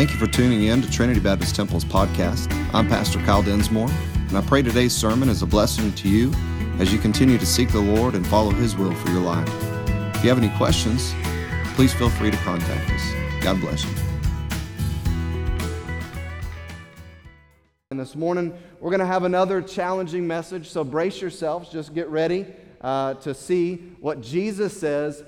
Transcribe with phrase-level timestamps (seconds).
[0.00, 2.50] Thank you for tuning in to Trinity Baptist Temple's podcast.
[2.72, 3.90] I'm Pastor Kyle Densmore,
[4.28, 6.32] and I pray today's sermon is a blessing to you
[6.78, 9.46] as you continue to seek the Lord and follow His will for your life.
[10.16, 11.12] If you have any questions,
[11.74, 13.42] please feel free to contact us.
[13.42, 13.90] God bless you.
[17.90, 21.68] And this morning, we're going to have another challenging message, so brace yourselves.
[21.68, 22.46] Just get ready
[22.80, 25.22] uh, to see what Jesus says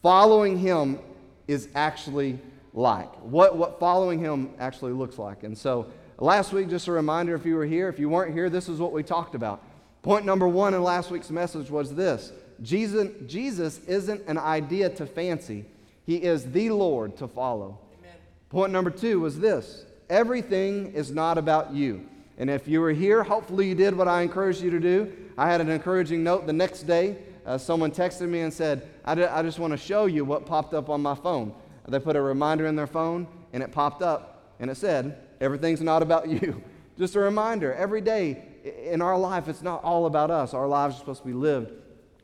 [0.00, 1.00] following Him
[1.48, 2.38] is actually
[2.76, 5.42] like, what, what following Him actually looks like.
[5.42, 8.48] And so, last week, just a reminder if you were here, if you weren't here,
[8.48, 9.64] this is what we talked about.
[10.02, 15.06] Point number one in last week's message was this Jesus, Jesus isn't an idea to
[15.06, 15.64] fancy,
[16.04, 17.78] He is the Lord to follow.
[17.98, 18.16] Amen.
[18.50, 22.06] Point number two was this everything is not about you.
[22.38, 25.10] And if you were here, hopefully you did what I encouraged you to do.
[25.38, 27.16] I had an encouraging note the next day.
[27.46, 30.44] Uh, someone texted me and said, I, d- I just want to show you what
[30.44, 31.54] popped up on my phone.
[31.88, 35.80] They put a reminder in their phone, and it popped up, and it said, Everything's
[35.80, 36.62] not about you.
[36.98, 38.42] Just a reminder every day
[38.84, 40.54] in our life, it's not all about us.
[40.54, 41.72] Our lives are supposed to be lived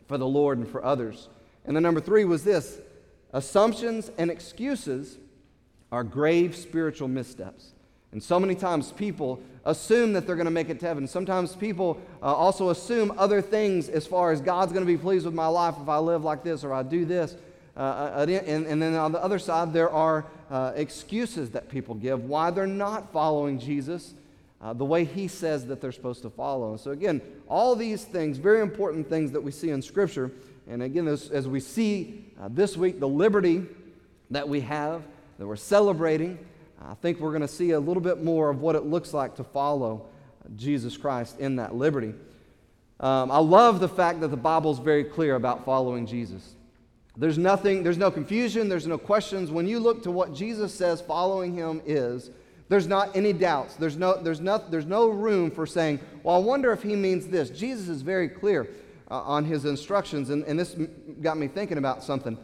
[0.09, 1.29] for the Lord and for others.
[1.65, 2.81] And then number three was this
[3.33, 5.19] assumptions and excuses
[5.91, 7.73] are grave spiritual missteps.
[8.13, 11.07] And so many times people assume that they're going to make it to heaven.
[11.07, 15.25] Sometimes people uh, also assume other things as far as God's going to be pleased
[15.25, 17.37] with my life if I live like this or I do this.
[17.77, 21.95] Uh, uh and, and, then on the other side, there are uh, excuses that people
[21.95, 24.15] give why they're not following Jesus
[24.63, 26.71] uh, the way he says that they're supposed to follow.
[26.71, 30.31] And so, again, all these things, very important things that we see in Scripture.
[30.69, 33.67] And again, as, as we see uh, this week, the liberty
[34.31, 35.03] that we have,
[35.39, 36.39] that we're celebrating,
[36.81, 39.37] I think we're going to see a little bit more of what it looks like
[39.37, 40.07] to follow
[40.57, 42.15] Jesus Christ in that liberty.
[43.01, 46.55] Um, I love the fact that the Bible is very clear about following Jesus.
[47.17, 49.51] There's nothing, there's no confusion, there's no questions.
[49.51, 52.31] When you look to what Jesus says following him is,
[52.69, 53.75] there's not any doubts.
[53.75, 57.27] There's no, there's no, there's no room for saying, well, I wonder if he means
[57.27, 57.51] this.
[57.51, 58.67] Jesus is very clear
[59.11, 60.75] uh, on his instructions, and, and this
[61.21, 62.39] got me thinking about something.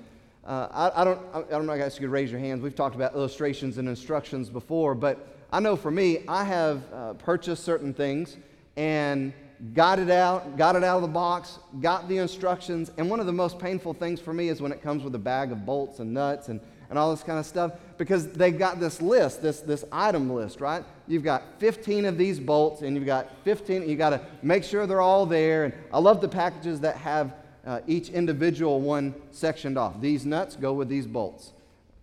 [0.44, 2.60] Uh, I, I, don't, I, don't know, I guess you could raise your hands.
[2.60, 7.14] We've talked about illustrations and instructions before, but I know for me, I have uh,
[7.14, 8.36] purchased certain things
[8.76, 9.32] and
[9.74, 12.90] got it out, got it out of the box, got the instructions.
[12.96, 15.18] And one of the most painful things for me is when it comes with a
[15.18, 16.60] bag of bolts and nuts and,
[16.90, 20.60] and all this kind of stuff because they've got this list, this, this item list,
[20.60, 20.84] right?
[21.06, 24.86] You've got 15 of these bolts and you've got 15, you got to make sure
[24.86, 25.64] they're all there.
[25.64, 27.34] And I love the packages that have
[27.66, 30.00] uh, each individual one sectioned off.
[30.00, 31.52] These nuts go with these bolts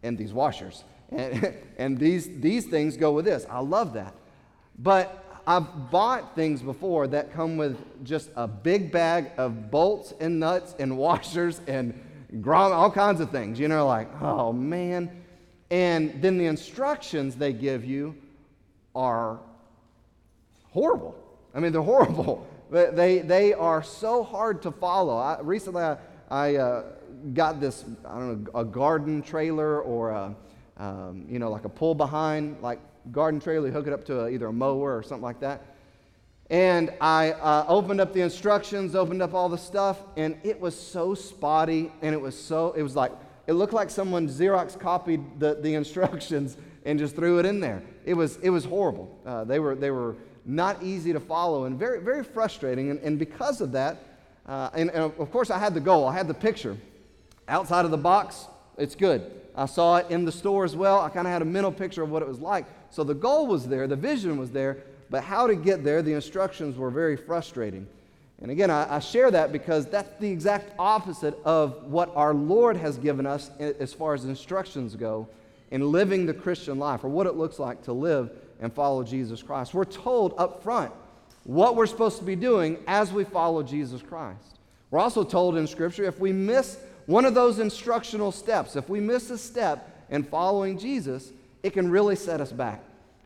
[0.04, 0.84] and these washers.
[1.12, 3.46] And, and these, these things go with this.
[3.48, 4.16] I love that.
[4.78, 10.40] But I've bought things before that come with just a big bag of bolts and
[10.40, 12.00] nuts and washers and
[12.42, 13.60] grom, all kinds of things.
[13.60, 15.24] You know, like, oh man.
[15.70, 18.16] And then the instructions they give you
[18.96, 19.40] are
[20.72, 21.16] horrible.
[21.54, 22.48] I mean, they're horrible.
[22.72, 25.16] They, they are so hard to follow.
[25.18, 25.98] I, recently, I,
[26.30, 26.84] I uh,
[27.34, 30.36] got this, I don't know, a garden trailer or a,
[30.78, 32.80] um, you know, like a pull behind, like
[33.12, 35.62] garden trailer, hook it up to a, either a mower or something like that.
[36.50, 40.80] And I uh, opened up the instructions, opened up all the stuff, and it was
[40.80, 43.12] so spotty, and it was so, it was like,
[43.48, 47.82] it looked like someone Xerox copied the, the instructions and just threw it in there.
[48.06, 49.20] It was, it was horrible.
[49.26, 52.92] Uh, they, were, they were not easy to follow and very, very frustrating.
[52.92, 54.04] And, and because of that,
[54.46, 56.78] uh, and, and of course, I had the goal, I had the picture.
[57.48, 58.46] Outside of the box,
[58.78, 59.32] it's good.
[59.56, 61.00] I saw it in the store as well.
[61.00, 62.66] I kind of had a mental picture of what it was like.
[62.90, 64.78] So the goal was there, the vision was there,
[65.10, 67.88] but how to get there, the instructions were very frustrating.
[68.42, 72.76] And again, I, I, share that because that's the exact opposite of what our Lord
[72.76, 75.30] has given us as far as instructions go
[75.72, 79.42] in living the Christian life or what it looks like to live and follow Jesus
[79.42, 79.74] Christ.
[79.74, 80.92] We're told up front
[81.46, 84.60] what we're supposed to be doing as we follow Jesus Christ.
[84.92, 89.00] We're also told in Scripture if we miss one of those instructional steps, if we
[89.00, 91.32] miss a step in following Jesus,
[91.64, 92.82] it can really set us back.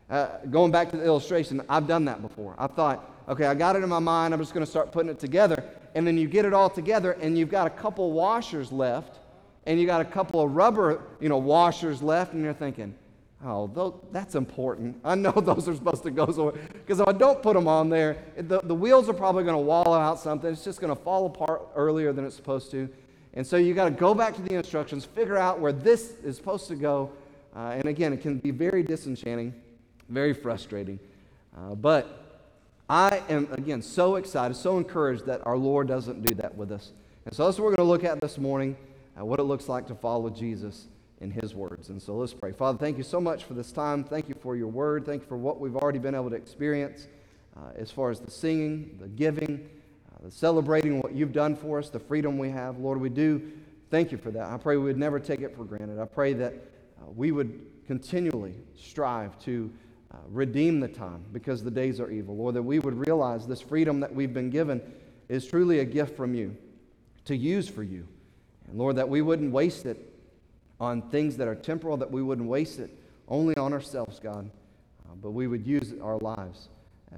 [0.08, 2.54] Uh, going back to the illustration, I've done that before.
[2.58, 5.10] I thought, okay, I got it in my mind, I'm just going to start putting
[5.10, 5.62] it together.
[5.94, 9.18] And then you get it all together, and you've got a couple washers left,
[9.66, 12.94] and you got a couple of rubber, you know, washers left, and you're thinking,
[13.44, 14.96] oh, that's important.
[15.04, 16.54] I know those are supposed to go somewhere.
[16.72, 19.62] Because if I don't put them on there, the, the wheels are probably going to
[19.62, 20.50] wallow out something.
[20.50, 22.88] It's just going to fall apart earlier than it's supposed to.
[23.34, 26.36] And so you got to go back to the instructions, figure out where this is
[26.36, 27.10] supposed to go.
[27.54, 29.54] Uh, and again, it can be very disenchanting
[30.10, 30.98] very frustrating.
[31.56, 32.42] Uh, but
[32.88, 36.92] I am, again, so excited, so encouraged that our Lord doesn't do that with us.
[37.24, 38.76] And so that's what we're going to look at this morning
[39.18, 40.86] uh, what it looks like to follow Jesus
[41.20, 41.88] in His words.
[41.88, 42.52] And so let's pray.
[42.52, 44.04] Father, thank you so much for this time.
[44.04, 45.06] Thank you for your word.
[45.06, 47.06] Thank you for what we've already been able to experience
[47.56, 49.68] uh, as far as the singing, the giving,
[50.28, 52.78] celebrating what you've done for us, the freedom we have.
[52.78, 53.50] Lord, we do
[53.90, 54.50] thank you for that.
[54.50, 55.98] I pray we would never take it for granted.
[55.98, 56.52] I pray that
[57.00, 59.70] uh, we would continually strive to
[60.12, 62.36] uh, redeem the time because the days are evil.
[62.36, 64.80] Lord, that we would realize this freedom that we've been given
[65.28, 66.56] is truly a gift from you
[67.24, 68.06] to use for you.
[68.68, 70.12] And Lord, that we wouldn't waste it
[70.78, 72.90] on things that are temporal, that we wouldn't waste it
[73.28, 74.50] only on ourselves, God,
[75.08, 76.68] uh, but we would use our lives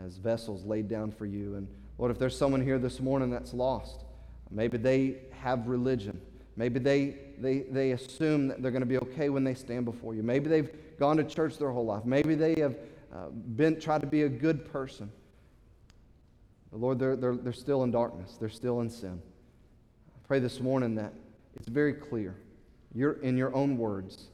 [0.04, 1.54] as vessels laid down for you.
[1.54, 1.68] And
[2.02, 4.02] Lord, if there's someone here this morning that's lost,
[4.50, 6.20] maybe they have religion.
[6.56, 10.12] Maybe they, they, they assume that they're going to be okay when they stand before
[10.12, 10.24] you.
[10.24, 10.68] Maybe they've
[10.98, 12.04] gone to church their whole life.
[12.04, 12.74] Maybe they have
[13.14, 15.12] uh, been tried to be a good person.
[16.72, 18.36] But Lord, they're, they're, they're still in darkness.
[18.36, 19.22] They're still in sin.
[20.08, 21.12] I pray this morning that
[21.54, 22.34] it's very clear,
[22.92, 24.26] you're, in your own words,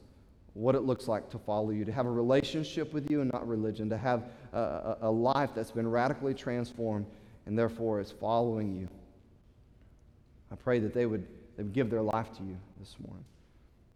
[0.53, 3.47] what it looks like to follow you, to have a relationship with you and not
[3.47, 4.23] religion, to have
[4.53, 7.05] a, a life that's been radically transformed
[7.49, 8.87] and therefore is following you.
[10.51, 11.25] I pray that they would,
[11.57, 13.25] they would give their life to you this morning.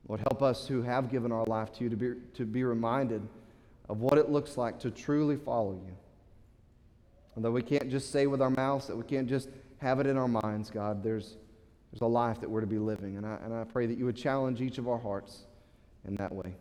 [0.08, 3.22] Lord, help us who have given our life to you to be, to be reminded
[3.90, 5.94] of what it looks like to truly follow you.
[7.36, 10.08] And that we can't just say with our mouths, that we can't just have it
[10.08, 11.38] in our minds, God, there's,
[11.92, 13.18] there's a life that we're to be living.
[13.18, 15.44] And I, and I pray that you would challenge each of our hearts
[16.08, 16.56] in that way.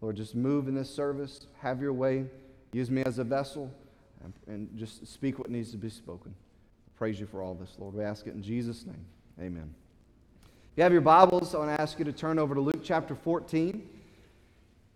[0.00, 2.24] Lord, just move in this service, have your way,
[2.72, 3.70] use me as a vessel,
[4.46, 6.34] and, just speak what needs to be spoken.
[6.96, 7.94] Praise you for all this, Lord.
[7.94, 9.04] We ask it in Jesus' name.
[9.40, 9.74] Amen.
[10.44, 12.80] If you have your Bibles, I want to ask you to turn over to Luke
[12.82, 13.88] chapter 14.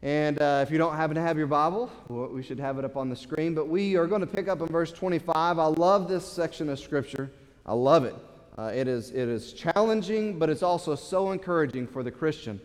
[0.03, 2.85] And uh, if you don't happen to have your Bible, well, we should have it
[2.85, 3.55] up on the screen.
[3.55, 5.59] But we are going to pick up in verse 25.
[5.59, 7.31] I love this section of Scripture.
[7.65, 8.15] I love it.
[8.59, 12.61] Uh, it, is, it is challenging, but it's also so encouraging for the Christian.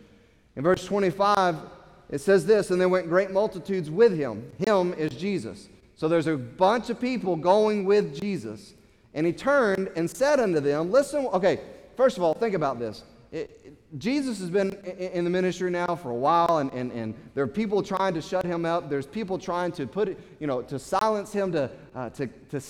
[0.56, 1.56] In verse 25,
[2.10, 4.50] it says this, and there went great multitudes with him.
[4.58, 5.68] Him is Jesus.
[6.02, 8.74] So there's a bunch of people going with Jesus.
[9.14, 11.60] And he turned and said unto them, Listen, okay,
[11.96, 13.04] first of all, think about this.
[13.30, 17.44] It, Jesus has been in the ministry now for a while, and, and, and there
[17.44, 18.90] are people trying to shut him up.
[18.90, 22.60] There's people trying to put it, you know, to silence him, to, uh, to, to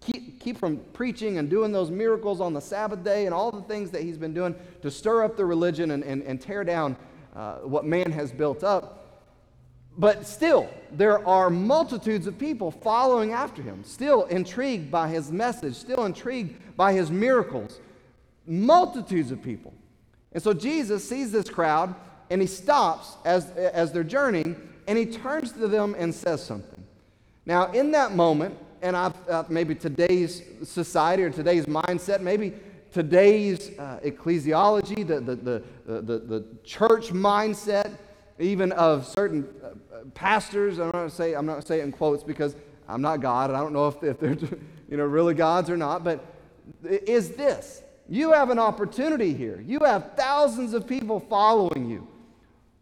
[0.00, 3.60] keep, keep from preaching and doing those miracles on the Sabbath day and all the
[3.60, 6.96] things that he's been doing to stir up the religion and, and, and tear down
[7.36, 8.99] uh, what man has built up.
[10.00, 15.74] But still, there are multitudes of people following after him, still intrigued by his message,
[15.74, 17.80] still intrigued by his miracles.
[18.46, 19.74] Multitudes of people.
[20.32, 21.94] And so Jesus sees this crowd
[22.30, 24.56] and he stops as, as they're journeying
[24.88, 26.82] and he turns to them and says something.
[27.44, 32.54] Now, in that moment, and I've, uh, maybe today's society or today's mindset, maybe
[32.90, 35.62] today's uh, ecclesiology, the, the, the,
[36.00, 37.98] the, the church mindset,
[38.40, 42.56] even of certain uh, pastors, I'm not say I'm not saying in quotes because
[42.88, 44.32] I'm not God, and I don't know if, if they're
[44.90, 46.24] you know really gods or not, but
[46.84, 49.62] is this you have an opportunity here.
[49.64, 52.08] You have thousands of people following you.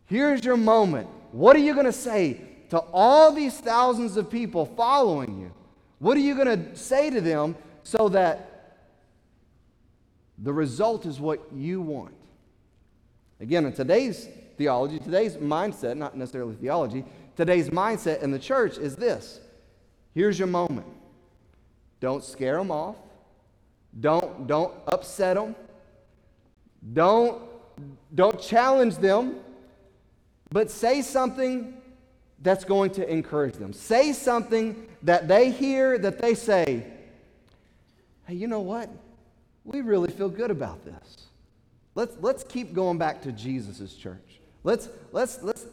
[0.07, 1.07] Here's your moment.
[1.33, 5.53] What are you going to say to all these thousands of people following you?
[5.99, 8.87] What are you going to say to them so that
[10.39, 12.15] the result is what you want?
[13.39, 17.05] Again, in today's theology, today's mindset, not necessarily theology,
[17.37, 19.41] today's mindset in the church is this
[20.15, 20.87] here's your moment.
[22.01, 22.97] Don't scare them off.
[23.99, 25.55] Don't, don't upset them.
[26.93, 27.43] Don't,
[28.15, 29.37] don't challenge them,
[30.51, 31.75] but say something
[32.41, 33.73] that's going to encourage them.
[33.73, 36.85] Say something that they hear, that they say,
[38.27, 38.91] hey, you know what?
[39.65, 41.29] We really feel good about this.
[41.95, 44.38] Let's, let's keep going back to Jesus' church.
[44.65, 45.67] Let's, let's, let's,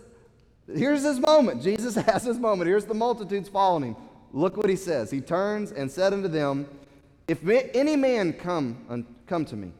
[0.73, 1.61] here's his moment.
[1.61, 2.67] Jesus has his moment.
[2.67, 3.95] Here's the multitudes following him.
[4.33, 5.11] Look what he says.
[5.11, 6.67] He turns and said unto them,
[7.27, 9.71] if any man come, come to me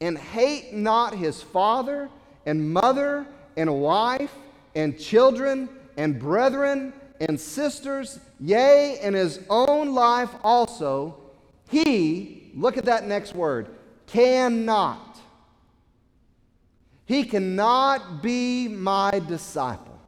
[0.00, 2.08] and hate not his father
[2.44, 4.34] and mother and wife
[4.74, 11.16] and children and brethren and sisters, yea, and his own life also,
[11.70, 13.68] he, look at that next word,
[14.06, 15.15] cannot.
[17.06, 19.98] He cannot be my disciple.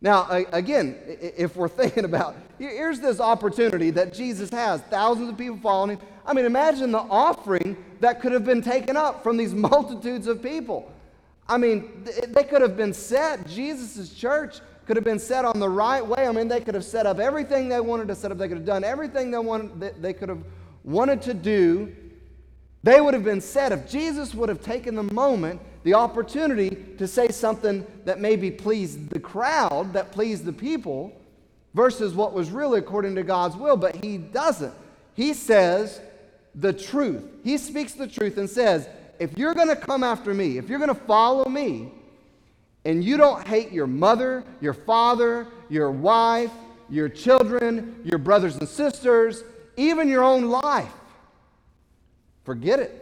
[0.00, 5.58] Now, again, if we're thinking about, here's this opportunity that Jesus has, thousands of people
[5.62, 6.06] following him.
[6.26, 10.42] I mean, imagine the offering that could have been taken up from these multitudes of
[10.42, 10.92] people.
[11.48, 15.68] I mean, they could have been set, Jesus' church could have been set on the
[15.68, 16.26] right way.
[16.26, 18.38] I mean, they could have set up everything they wanted to set up.
[18.38, 20.44] They could have done everything they, wanted, they could have
[20.84, 21.94] wanted to do
[22.84, 27.08] They would have been said if Jesus would have taken the moment, the opportunity to
[27.08, 31.18] say something that maybe pleased the crowd, that pleased the people,
[31.72, 34.74] versus what was really according to God's will, but he doesn't.
[35.14, 35.98] He says
[36.54, 37.24] the truth.
[37.42, 38.86] He speaks the truth and says,
[39.18, 41.90] if you're going to come after me, if you're going to follow me,
[42.84, 46.52] and you don't hate your mother, your father, your wife,
[46.90, 49.42] your children, your brothers and sisters,
[49.78, 50.92] even your own life,
[52.44, 53.00] Forget it.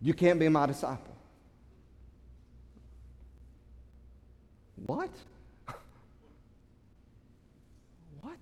[0.00, 1.16] You can't be my disciple.
[4.86, 5.10] What?
[8.20, 8.38] what?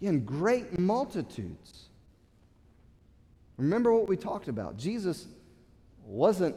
[0.00, 1.88] In great multitudes.
[3.56, 4.76] Remember what we talked about.
[4.76, 5.26] Jesus
[6.06, 6.56] wasn't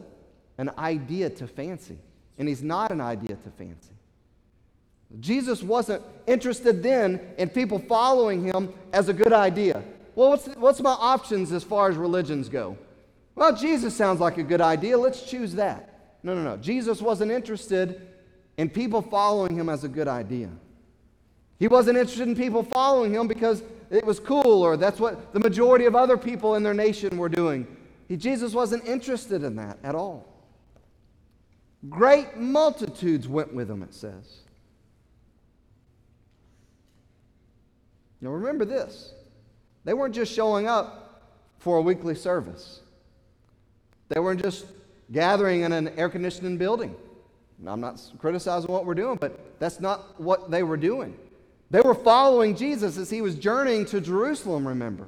[0.57, 1.97] an idea to fancy,
[2.37, 3.95] and he's not an idea to fancy.
[5.19, 9.83] Jesus wasn't interested then in people following him as a good idea
[10.15, 12.77] well, what's, what's my options as far as religions go?
[13.35, 14.97] Well, Jesus sounds like a good idea.
[14.97, 16.17] Let's choose that.
[16.23, 16.57] No, no, no.
[16.57, 18.07] Jesus wasn't interested
[18.57, 20.49] in people following him as a good idea.
[21.59, 25.39] He wasn't interested in people following him because it was cool or that's what the
[25.39, 27.67] majority of other people in their nation were doing.
[28.07, 30.27] He, Jesus wasn't interested in that at all.
[31.89, 34.41] Great multitudes went with him, it says.
[38.21, 39.13] Now remember this
[39.83, 41.23] they weren't just showing up
[41.59, 42.81] for a weekly service,
[44.09, 44.65] they weren't just
[45.11, 46.95] gathering in an air conditioning building.
[47.65, 51.15] I'm not criticizing what we're doing, but that's not what they were doing.
[51.69, 55.07] They were following Jesus as he was journeying to Jerusalem, remember.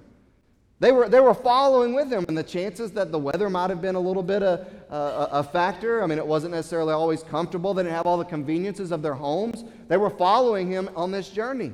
[0.80, 3.82] They were, they were following with him, and the chances that the weather might have
[3.82, 6.04] been a little bit a, a, a factor.
[6.04, 7.74] I mean, it wasn't necessarily always comfortable.
[7.74, 9.64] They didn't have all the conveniences of their homes.
[9.88, 11.72] They were following him on this journey.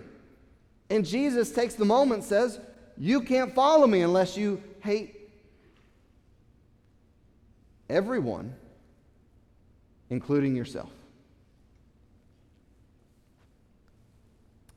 [0.90, 2.60] And Jesus takes the moment says,
[3.00, 5.16] you can't follow me unless you hate
[7.90, 8.54] everyone,
[10.10, 10.90] including yourself.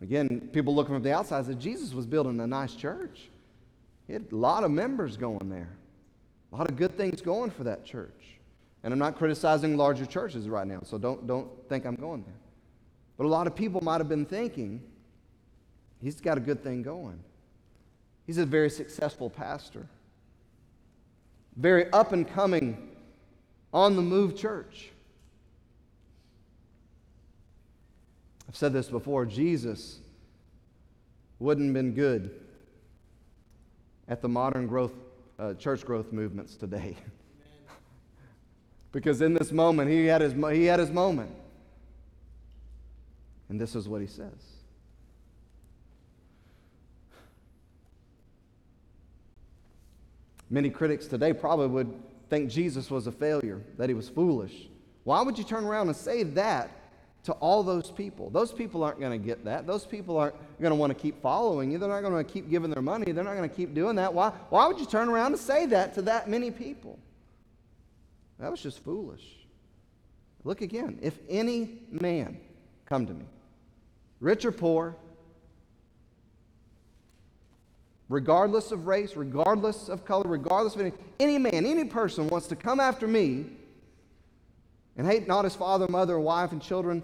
[0.00, 3.28] Again, people looking from the outside said Jesus was building a nice church.
[4.06, 5.70] He had a lot of members going there,
[6.52, 8.10] a lot of good things going for that church.
[8.84, 12.34] And I'm not criticizing larger churches right now, so don't, don't think I'm going there.
[13.16, 14.82] But a lot of people might have been thinking,
[16.00, 17.20] he's got a good thing going.
[18.26, 19.86] He's a very successful pastor,
[21.56, 22.88] very up and coming,
[23.72, 24.90] on the move church.
[28.48, 29.98] I've said this before Jesus
[31.38, 32.38] wouldn't have been good
[34.08, 34.92] at the modern growth,
[35.38, 36.96] uh, church growth movements today.
[38.92, 41.30] because in this moment, he had, his, he had his moment.
[43.48, 44.51] And this is what he says
[50.52, 51.90] Many critics today probably would
[52.28, 54.68] think Jesus was a failure, that he was foolish.
[55.04, 56.70] Why would you turn around and say that
[57.24, 58.28] to all those people?
[58.28, 59.66] Those people aren't going to get that.
[59.66, 61.78] Those people aren't going to want to keep following you.
[61.78, 63.12] They're not going to keep giving their money.
[63.12, 64.12] They're not going to keep doing that.
[64.12, 66.98] Why, why would you turn around and say that to that many people?
[68.38, 69.24] That was just foolish.
[70.44, 70.98] Look again.
[71.00, 72.38] If any man
[72.84, 73.24] come to me,
[74.20, 74.96] rich or poor,
[78.12, 82.54] regardless of race, regardless of color, regardless of any, any man, any person wants to
[82.54, 83.46] come after me
[84.96, 87.02] and hate not his father, mother, wife, and children,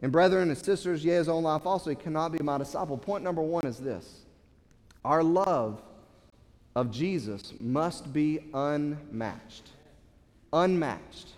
[0.00, 2.98] and brethren and sisters, yea, his own life also, he cannot be my disciple.
[2.98, 4.20] Point number one is this
[5.04, 5.80] our love
[6.76, 9.70] of Jesus must be unmatched.
[10.52, 11.30] Unmatched.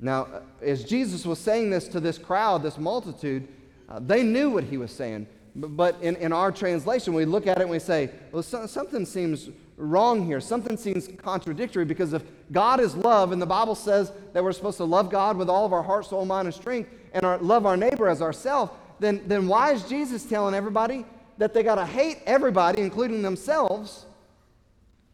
[0.00, 3.46] Now, uh, as Jesus was saying this to this crowd, this multitude,
[3.88, 5.26] uh, they knew what he was saying.
[5.54, 9.04] But in, in our translation, we look at it and we say, well, so, something
[9.04, 10.40] seems wrong here.
[10.40, 14.78] Something seems contradictory because if God is love, and the Bible says that we're supposed
[14.78, 17.66] to love God with all of our heart, soul, mind, and strength, and our, love
[17.66, 21.04] our neighbor as ourselves, then, then why is Jesus telling everybody
[21.36, 24.06] that they got to hate everybody, including themselves,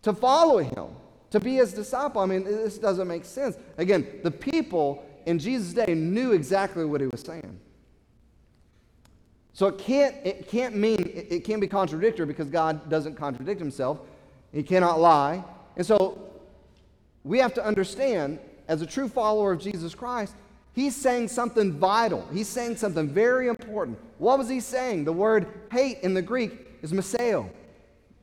[0.02, 0.86] to follow him,
[1.30, 2.20] to be his disciple?
[2.20, 3.56] I mean, this doesn't make sense.
[3.76, 7.58] Again, the people in Jesus' day knew exactly what he was saying.
[9.58, 13.98] So it can't, it can't mean, it can't be contradictory because God doesn't contradict himself.
[14.52, 15.42] He cannot lie.
[15.76, 16.16] And so
[17.24, 18.38] we have to understand,
[18.68, 20.36] as a true follower of Jesus Christ,
[20.74, 22.24] he's saying something vital.
[22.32, 23.98] He's saying something very important.
[24.18, 25.04] What was he saying?
[25.04, 27.50] The word hate in the Greek is miseo.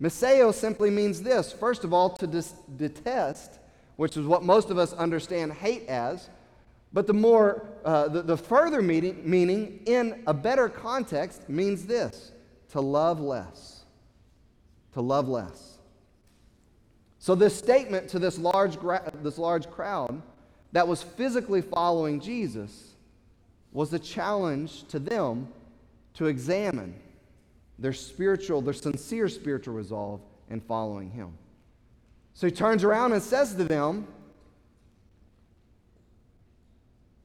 [0.01, 3.60] Miseo simply means this first of all, to dis- detest,
[3.98, 6.30] which is what most of us understand hate as.
[6.96, 12.32] But the more, uh, the, the further meaning, meaning in a better context means this
[12.70, 13.84] to love less.
[14.94, 15.78] To love less.
[17.20, 20.22] So, this statement to this large, gra- this large crowd
[20.72, 22.94] that was physically following Jesus
[23.74, 25.50] was a challenge to them
[26.14, 26.96] to examine
[27.78, 31.34] their spiritual, their sincere spiritual resolve in following him.
[32.36, 34.08] So he turns around and says to them,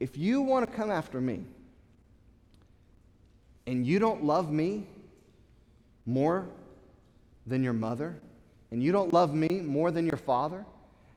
[0.01, 1.45] If you want to come after me
[3.67, 4.87] and you don't love me
[6.07, 6.49] more
[7.47, 8.17] than your mother,
[8.71, 10.65] and you don't love me more than your father,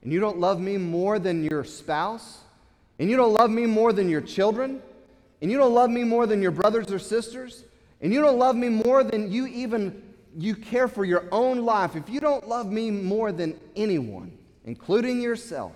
[0.02, 2.40] and you don't love me more than your spouse,
[3.00, 4.82] and you don't love me more than your children,
[5.42, 7.63] and you don't love me more than your brothers or sisters,
[8.02, 10.02] and you don't love me more than you even
[10.38, 14.36] you care for your own life, if you don't love me more than anyone,
[14.66, 15.74] including yourself,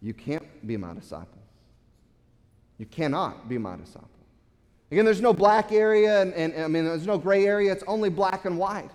[0.00, 1.38] you can't be my disciple.
[2.78, 4.08] You cannot be my disciple.
[4.90, 7.72] Again, there's no black area, and, and, I mean, there's no gray area.
[7.72, 8.90] It's only black and white.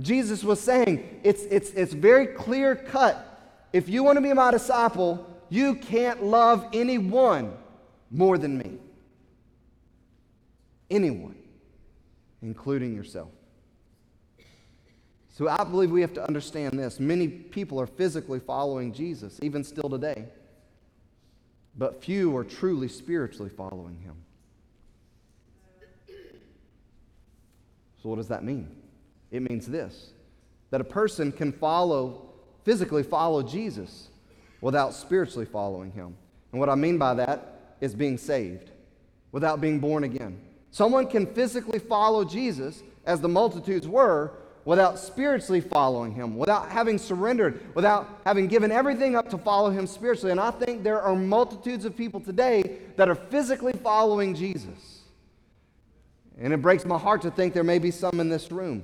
[0.00, 3.66] Jesus was saying it's, it's, it's very clear cut.
[3.72, 7.56] If you want to be my disciple, you can't love anyone
[8.10, 8.78] more than me.
[10.90, 11.36] Anyone
[12.44, 13.30] including yourself.
[15.34, 17.00] So I believe we have to understand this.
[17.00, 20.26] Many people are physically following Jesus, even still today,
[21.76, 24.14] but few are truly spiritually following him.
[28.00, 28.68] So, what does that mean?
[29.32, 30.10] It means this
[30.70, 32.28] that a person can follow,
[32.62, 34.10] physically follow Jesus
[34.60, 36.14] without spiritually following him.
[36.52, 38.70] And what I mean by that is being saved,
[39.32, 40.40] without being born again.
[40.70, 44.32] Someone can physically follow Jesus, as the multitudes were,
[44.64, 49.86] without spiritually following him, without having surrendered, without having given everything up to follow him
[49.86, 50.30] spiritually.
[50.30, 55.02] And I think there are multitudes of people today that are physically following Jesus.
[56.38, 58.82] And it breaks my heart to think there may be some in this room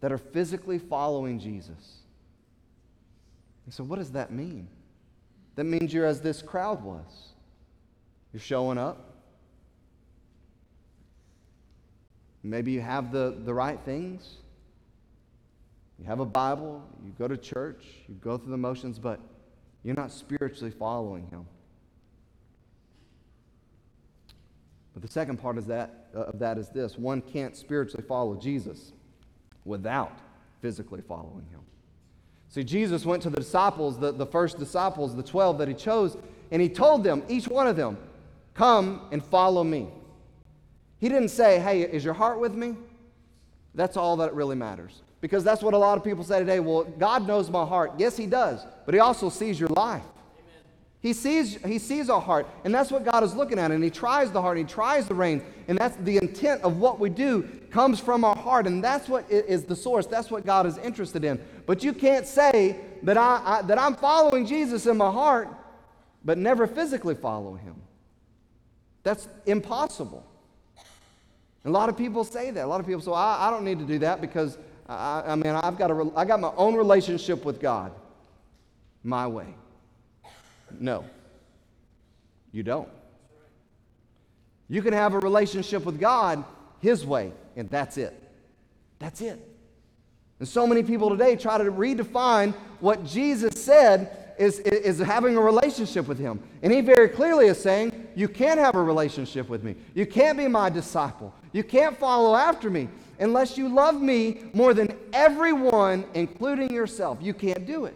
[0.00, 1.98] that are physically following Jesus.
[3.64, 4.68] And so, what does that mean?
[5.56, 7.30] That means you're as this crowd was.
[8.32, 9.14] You're showing up,
[12.44, 14.36] Maybe you have the, the right things.
[15.98, 19.20] You have a Bible, you go to church, you go through the motions, but
[19.82, 21.46] you're not spiritually following Him.
[24.92, 28.36] But the second part of that, uh, of that is this one can't spiritually follow
[28.36, 28.92] Jesus
[29.64, 30.18] without
[30.60, 31.60] physically following Him.
[32.48, 36.16] See, Jesus went to the disciples, the, the first disciples, the 12 that He chose,
[36.50, 37.98] and He told them, each one of them,
[38.54, 39.88] Come and follow me.
[40.98, 42.76] He didn't say, Hey, is your heart with me?
[43.74, 45.02] That's all that really matters.
[45.24, 46.60] Because that's what a lot of people say today.
[46.60, 47.92] Well, God knows my heart.
[47.96, 50.02] Yes, He does, but He also sees your life.
[51.00, 53.70] He sees, he sees our heart, and that's what God is looking at.
[53.70, 57.00] And He tries the heart, He tries the reins, and that's the intent of what
[57.00, 60.04] we do comes from our heart, and that's what is the source.
[60.04, 61.42] That's what God is interested in.
[61.64, 65.48] But you can't say that, I, I that I'm following Jesus in my heart,
[66.22, 67.76] but never physically follow Him.
[69.04, 70.22] That's impossible.
[71.64, 72.62] And a lot of people say that.
[72.62, 75.34] A lot of people say, I, I don't need to do that because I, I
[75.36, 77.92] mean, I've got, a, I got my own relationship with God
[79.02, 79.54] my way.
[80.78, 81.04] No,
[82.52, 82.88] you don't.
[84.68, 86.44] You can have a relationship with God
[86.80, 88.20] His way, and that's it.
[88.98, 89.38] That's it.
[90.38, 95.40] And so many people today try to redefine what Jesus said is, is having a
[95.40, 96.40] relationship with Him.
[96.62, 99.76] And He very clearly is saying, You can't have a relationship with me.
[99.94, 101.32] You can't be my disciple.
[101.52, 107.18] You can't follow after me unless you love me more than everyone, including yourself.
[107.20, 107.94] You can't do it.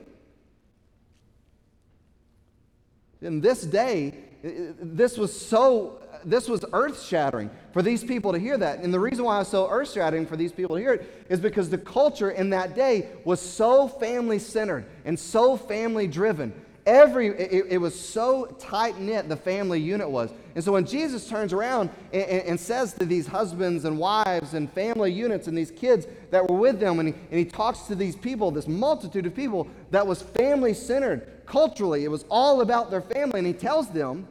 [3.20, 8.58] In this day, this was so this was earth shattering for these people to hear
[8.58, 8.80] that.
[8.80, 11.40] And the reason why it's so earth shattering for these people to hear it is
[11.40, 16.52] because the culture in that day was so family centered and so family driven.
[16.88, 20.30] Every, it, it was so tight knit, the family unit was.
[20.54, 24.54] And so when Jesus turns around and, and, and, says to these husbands and wives
[24.54, 27.80] and family units and these kids that were with them, and he, and he talks
[27.88, 32.62] to these people, this multitude of people that was family centered culturally, it was all
[32.62, 34.26] about their family, and he tells them,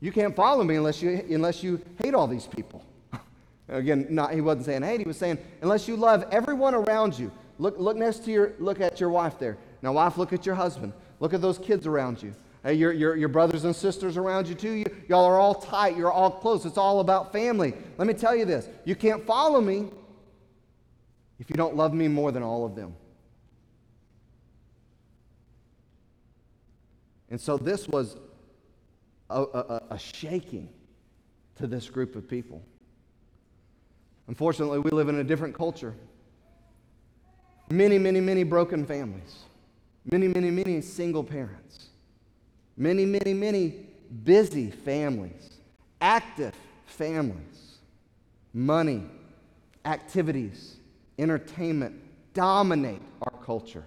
[0.00, 2.84] you can't follow me unless you, unless you hate all these people.
[3.70, 7.32] Again, not, he wasn't saying hate, he was saying, unless you love everyone around you.
[7.58, 9.56] Look, look next to your, look at your wife there.
[9.80, 10.92] Now, wife, look at your husband.
[11.20, 12.34] Look at those kids around you.
[12.62, 14.72] Hey, your, your, your brothers and sisters around you too.
[14.72, 15.96] You, y'all are all tight.
[15.96, 16.66] You're all close.
[16.66, 17.74] It's all about family.
[17.96, 19.88] Let me tell you this you can't follow me
[21.38, 22.94] if you don't love me more than all of them.
[27.30, 28.16] And so this was
[29.30, 30.68] a, a, a shaking
[31.56, 32.62] to this group of people.
[34.28, 35.94] Unfortunately, we live in a different culture.
[37.70, 39.45] Many, many, many broken families.
[40.10, 41.88] Many, many, many single parents.
[42.76, 43.74] Many, many, many
[44.24, 45.58] busy families.
[46.00, 46.54] Active
[46.86, 47.78] families.
[48.54, 49.02] Money,
[49.84, 50.76] activities,
[51.18, 51.94] entertainment
[52.34, 53.84] dominate our culture.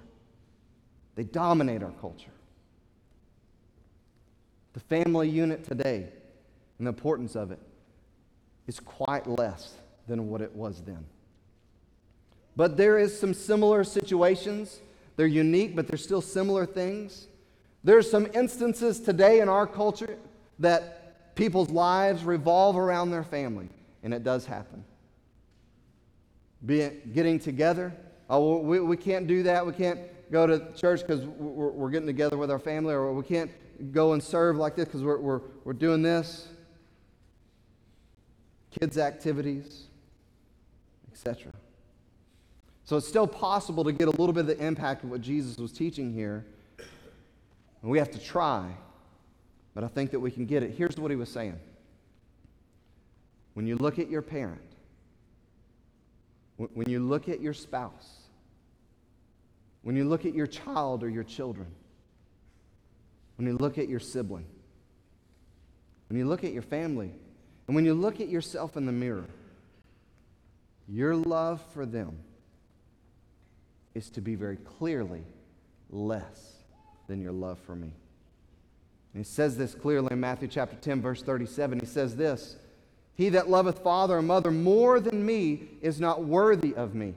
[1.16, 2.32] They dominate our culture.
[4.74, 6.10] The family unit today
[6.78, 7.60] and the importance of it
[8.68, 9.74] is quite less
[10.08, 11.06] than what it was then.
[12.56, 14.80] But there is some similar situations.
[15.20, 17.28] They're unique, but they're still similar things.
[17.84, 20.18] There's some instances today in our culture
[20.60, 23.68] that people's lives revolve around their family,
[24.02, 24.86] and it does happen.
[26.66, 27.94] Be it getting together.
[28.30, 29.68] Oh, we, we can't do that.
[29.68, 30.00] We can't
[30.32, 33.52] go to church because we're, we're getting together with our family, or we can't
[33.92, 36.48] go and serve like this because we're, we're, we're doing this.
[38.72, 39.88] Kids' activities,
[41.12, 41.52] etc.
[42.90, 45.58] So it's still possible to get a little bit of the impact of what Jesus
[45.58, 46.44] was teaching here.
[47.84, 48.68] And we have to try,
[49.76, 50.72] but I think that we can get it.
[50.76, 51.60] Here's what he was saying
[53.54, 54.64] When you look at your parent,
[56.58, 58.22] when you look at your spouse,
[59.84, 61.68] when you look at your child or your children,
[63.36, 64.48] when you look at your sibling,
[66.08, 67.12] when you look at your family,
[67.68, 69.28] and when you look at yourself in the mirror,
[70.88, 72.18] your love for them
[74.00, 75.22] is to be very clearly
[75.90, 76.54] less
[77.08, 77.92] than your love for me.
[79.14, 81.82] And he says this clearly in Matthew chapter 10, verse 37.
[81.82, 82.56] He says this
[83.16, 87.14] He that loveth father or mother more than me is not worthy of me.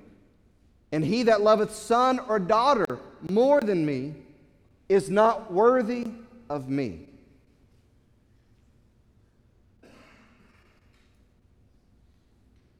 [0.91, 2.99] And he that loveth son or daughter
[3.31, 4.15] more than me
[4.89, 6.07] is not worthy
[6.51, 7.07] of me.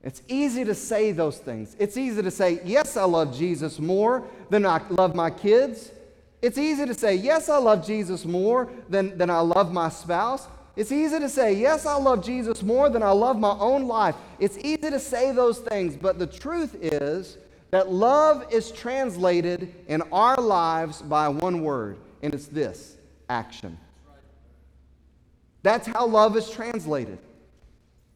[0.03, 1.77] It's easy to say those things.
[1.79, 5.91] It's easy to say, yes, I love Jesus more than I love my kids.
[6.41, 10.49] It's easy to say, yes, I love Jesus more than, than I love my spouse.
[10.75, 14.17] It's easy to say, yes, I love Jesus more than I love my own life.
[14.41, 17.39] It's easy to say those things, but the truth is,
[17.71, 22.97] that love is translated in our lives by one word, and it's this
[23.31, 23.79] action.
[25.63, 27.19] That's how love is translated.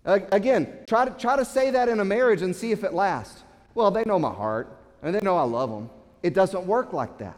[0.06, 3.42] Again, try to, try to say that in a marriage and see if it lasts.
[3.74, 5.90] Well, they know my heart, and they know I love them.
[6.22, 7.36] It doesn't work like that.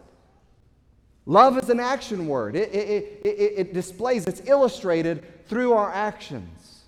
[1.25, 6.85] Love is an action word, it, it, it, it displays, it's illustrated through our actions.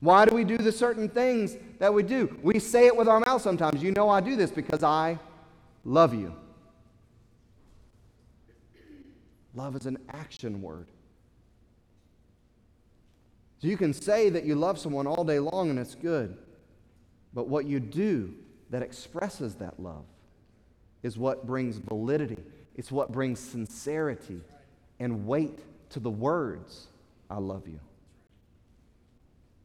[0.00, 2.34] Why do we do the certain things that we do?
[2.42, 3.82] We say it with our mouth sometimes.
[3.82, 5.18] You know I do this because I
[5.84, 6.34] love you.
[9.54, 10.88] Love is an action word.
[13.64, 16.36] So you can say that you love someone all day long and it's good.
[17.32, 18.34] But what you do
[18.68, 20.04] that expresses that love
[21.02, 22.36] is what brings validity.
[22.76, 24.42] It's what brings sincerity
[25.00, 25.60] and weight
[25.92, 26.88] to the words,
[27.30, 27.80] I love you.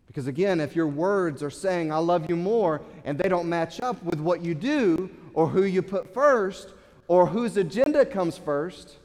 [0.08, 3.82] Because again, if your words are saying, I love you more, and they don't match
[3.82, 6.70] up with what you do, or who you put first,
[7.10, 8.96] or whose agenda comes first,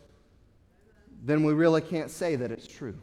[1.24, 2.96] then we really can't say that it's true.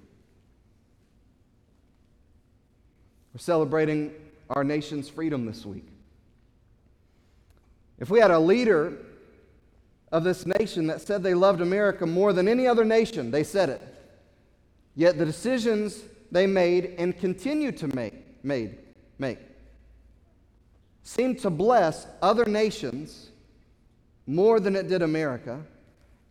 [3.34, 4.14] We're celebrating
[4.50, 5.88] our nation's freedom this week.
[8.00, 8.98] If we had a leader
[10.12, 13.70] of this nation that said they loved America more than any other nation, they said
[13.70, 13.82] it.
[14.96, 18.14] Yet the decisions they made and continue to make,
[18.44, 18.78] made,
[19.20, 19.40] make
[21.42, 23.30] to bless other nations
[24.28, 25.60] more than it did America,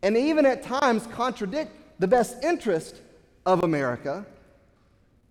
[0.02, 2.96] and even at times contradict the best interest
[3.44, 4.24] of America.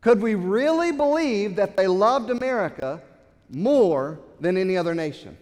[0.01, 3.01] Could we really believe that they loved America
[3.49, 5.37] more than any other nation?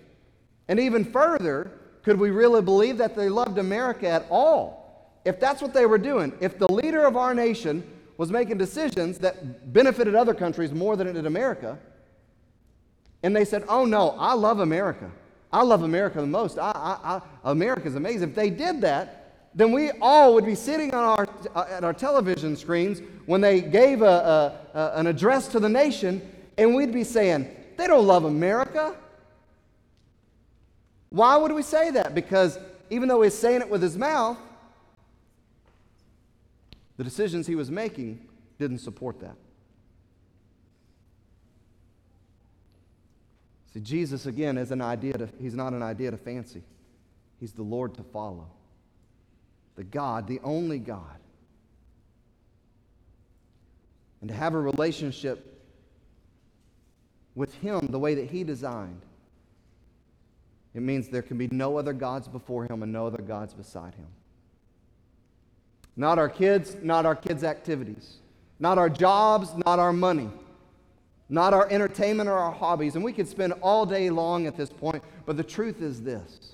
[0.68, 1.72] And even further,
[2.04, 5.20] could we really believe that they loved America at all?
[5.26, 7.84] If that's what they were doing, if the leader of our nation
[8.18, 11.78] was making decisions that benefited other countries more than it did America.
[13.24, 15.12] And they said, oh no, I love America.
[15.54, 16.58] I love America the most.
[16.58, 18.30] I, I, I, America's amazing.
[18.30, 19.27] If they did that,
[19.58, 23.60] then we all would be sitting on our, uh, at our television screens when they
[23.60, 26.22] gave a, a, a, an address to the nation,
[26.60, 28.96] and we'd be saying, they don't love America.
[31.10, 32.14] Why would we say that?
[32.14, 32.60] Because
[32.92, 34.38] even though he's saying it with his mouth,
[36.98, 38.28] the decisions he was making
[38.60, 39.36] didn't support that.
[43.74, 46.62] See, Jesus, again, is an idea to, he's not an idea to fancy.
[47.40, 48.50] He's the Lord to follow.
[49.78, 51.02] The God, the only God.
[54.20, 55.64] And to have a relationship
[57.36, 59.02] with Him the way that He designed
[60.74, 63.96] It means there can be no other gods before him and no other gods beside
[63.96, 64.06] him.
[65.96, 68.18] Not our kids, not our kids' activities,
[68.60, 70.30] not our jobs, not our money,
[71.30, 72.94] not our entertainment or our hobbies.
[72.94, 76.54] And we could spend all day long at this point, but the truth is this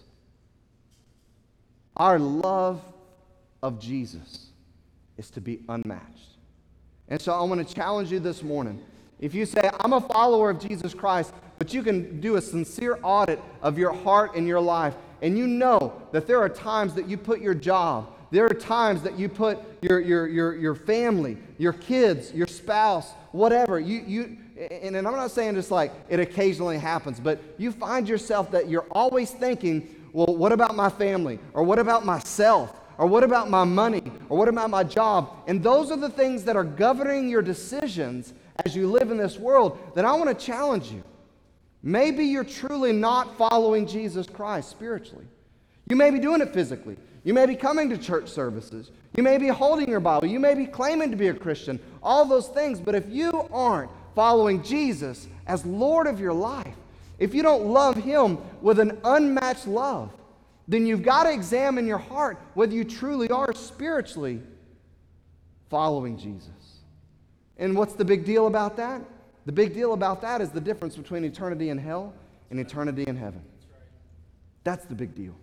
[1.97, 2.81] our love
[3.63, 4.47] of Jesus
[5.17, 6.37] is to be unmatched.
[7.07, 8.83] And so I want to challenge you this morning.
[9.19, 12.99] If you say, I'm a follower of Jesus Christ, but you can do a sincere
[13.01, 17.07] audit of your heart and your life, and you know that there are times that
[17.07, 21.37] you put your job, there are times that you put your, your, your, your family,
[21.57, 23.79] your kids, your spouse, whatever.
[23.79, 28.09] You, you, and, and I'm not saying just like it occasionally happens, but you find
[28.09, 31.39] yourself that you're always thinking, well, what about my family?
[31.53, 32.75] Or what about myself?
[32.97, 34.03] Or what about my money?
[34.29, 35.43] Or what about my job?
[35.47, 38.33] And those are the things that are governing your decisions
[38.65, 39.79] as you live in this world.
[39.95, 41.03] Then I want to challenge you.
[41.81, 45.25] Maybe you're truly not following Jesus Christ spiritually.
[45.89, 46.97] You may be doing it physically.
[47.23, 48.91] You may be coming to church services.
[49.15, 50.27] You may be holding your Bible.
[50.27, 51.79] You may be claiming to be a Christian.
[52.01, 52.79] All those things.
[52.79, 56.75] But if you aren't following Jesus as Lord of your life,
[57.19, 60.11] if you don't love Him with an unmatched love,
[60.67, 64.41] then you've got to examine your heart whether you truly are spiritually
[65.69, 66.49] following Jesus.
[67.57, 69.01] And what's the big deal about that?
[69.45, 72.13] The big deal about that is the difference between eternity in hell
[72.49, 73.41] and eternity in heaven.
[74.63, 75.35] That's the big deal.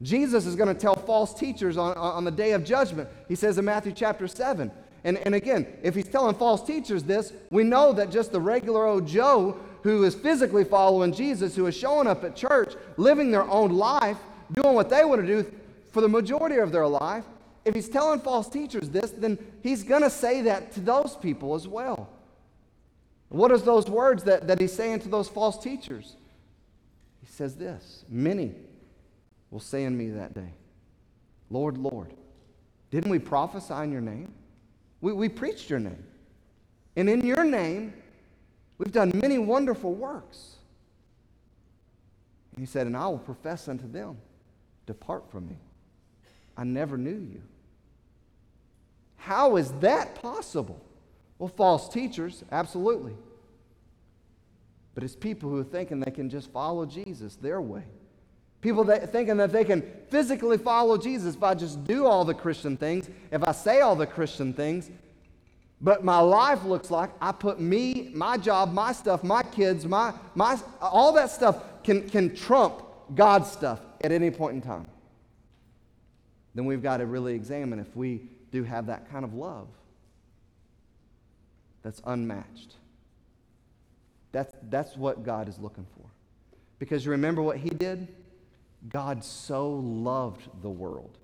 [0.00, 3.08] Jesus is going to tell false teachers on, on the day of judgment.
[3.28, 4.70] He says in Matthew chapter 7.
[5.04, 8.86] And, and again, if he's telling false teachers this, we know that just the regular
[8.86, 13.48] old Joe who is physically following Jesus, who is showing up at church, living their
[13.48, 14.18] own life,
[14.52, 15.50] doing what they want to do
[15.92, 17.24] for the majority of their life,
[17.64, 21.54] if he's telling false teachers this, then he's going to say that to those people
[21.54, 22.08] as well.
[23.28, 26.16] What are those words that, that he's saying to those false teachers?
[27.20, 28.54] He says this Many
[29.50, 30.52] will say in me that day,
[31.50, 32.12] Lord, Lord,
[32.90, 34.32] didn't we prophesy in your name?
[35.00, 36.04] We, we preached your name.
[36.96, 37.94] And in your name,
[38.78, 40.56] we've done many wonderful works.
[42.52, 44.18] And he said, And I will profess unto them,
[44.86, 45.56] Depart from me.
[46.56, 47.42] I never knew you.
[49.16, 50.84] How is that possible?
[51.38, 53.14] Well, false teachers, absolutely.
[54.94, 57.84] But it's people who are thinking they can just follow Jesus their way.
[58.60, 62.34] People that, thinking that they can physically follow Jesus if I just do all the
[62.34, 64.90] Christian things, if I say all the Christian things.
[65.82, 70.14] But my life looks like I put me, my job, my stuff, my kids, my,
[70.34, 72.82] my, all that stuff can, can trump
[73.14, 74.86] God's stuff at any point in time.
[76.54, 79.68] Then we've got to really examine if we do have that kind of love
[81.82, 82.76] that's unmatched.
[84.30, 86.06] That's, that's what God is looking for.
[86.78, 88.08] Because you remember what He did?
[88.88, 91.18] God so loved the world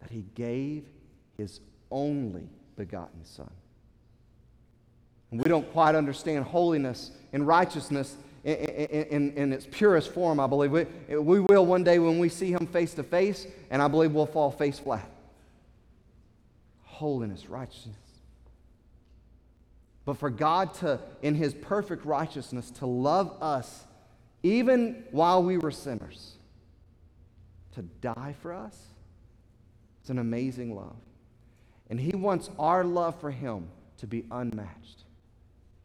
[0.00, 0.84] that he gave
[1.36, 3.50] his only begotten Son.
[5.30, 10.46] And we don't quite understand holiness and righteousness in, in, in, its purest form, I
[10.46, 10.70] believe.
[10.70, 10.84] We,
[11.16, 14.26] we will one day when we see him face to face, and I believe we'll
[14.26, 15.08] fall face flat.
[16.84, 17.96] Holiness, righteousness.
[20.04, 23.84] But for God to, in his perfect righteousness, to love us
[24.44, 26.36] even while we were sinners
[27.74, 28.76] to die for us.
[30.00, 30.96] It's an amazing love.
[31.90, 33.68] And He wants our love for Him
[33.98, 35.04] to be unmatched.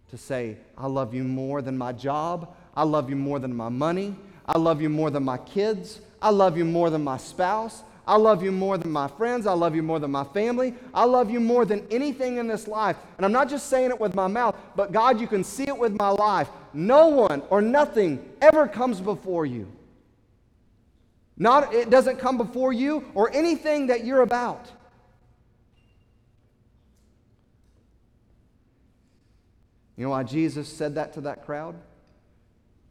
[0.09, 2.53] To say, I love you more than my job.
[2.75, 4.15] I love you more than my money.
[4.45, 6.01] I love you more than my kids.
[6.21, 7.83] I love you more than my spouse.
[8.05, 9.45] I love you more than my friends.
[9.47, 10.73] I love you more than my family.
[10.93, 12.97] I love you more than anything in this life.
[13.17, 15.77] And I'm not just saying it with my mouth, but God, you can see it
[15.77, 16.49] with my life.
[16.73, 19.71] No one or nothing ever comes before you.
[21.37, 24.69] Not, it doesn't come before you or anything that you're about.
[29.97, 31.75] You know why Jesus said that to that crowd?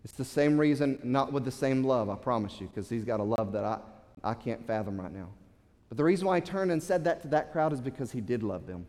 [0.05, 3.21] It's the same reason, not with the same love, I promise you, because he's got
[3.21, 3.79] a love that I,
[4.25, 5.29] I can't fathom right now.
[5.89, 8.21] But the reason why he turned and said that to that crowd is because he
[8.21, 8.87] did love them.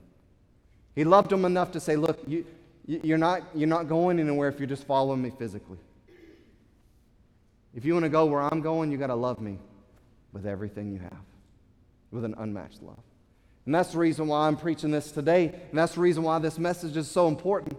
[0.95, 2.45] He loved them enough to say, Look, you,
[2.85, 5.79] you're, not, you're not going anywhere if you're just following me physically.
[7.73, 9.57] If you want to go where I'm going, you got to love me
[10.33, 11.23] with everything you have,
[12.11, 12.99] with an unmatched love.
[13.65, 15.47] And that's the reason why I'm preaching this today.
[15.47, 17.77] And that's the reason why this message is so important.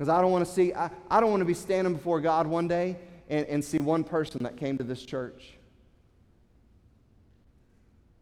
[0.00, 2.46] Because I don't want to see, I, I don't want to be standing before God
[2.46, 2.96] one day
[3.28, 5.58] and, and see one person that came to this church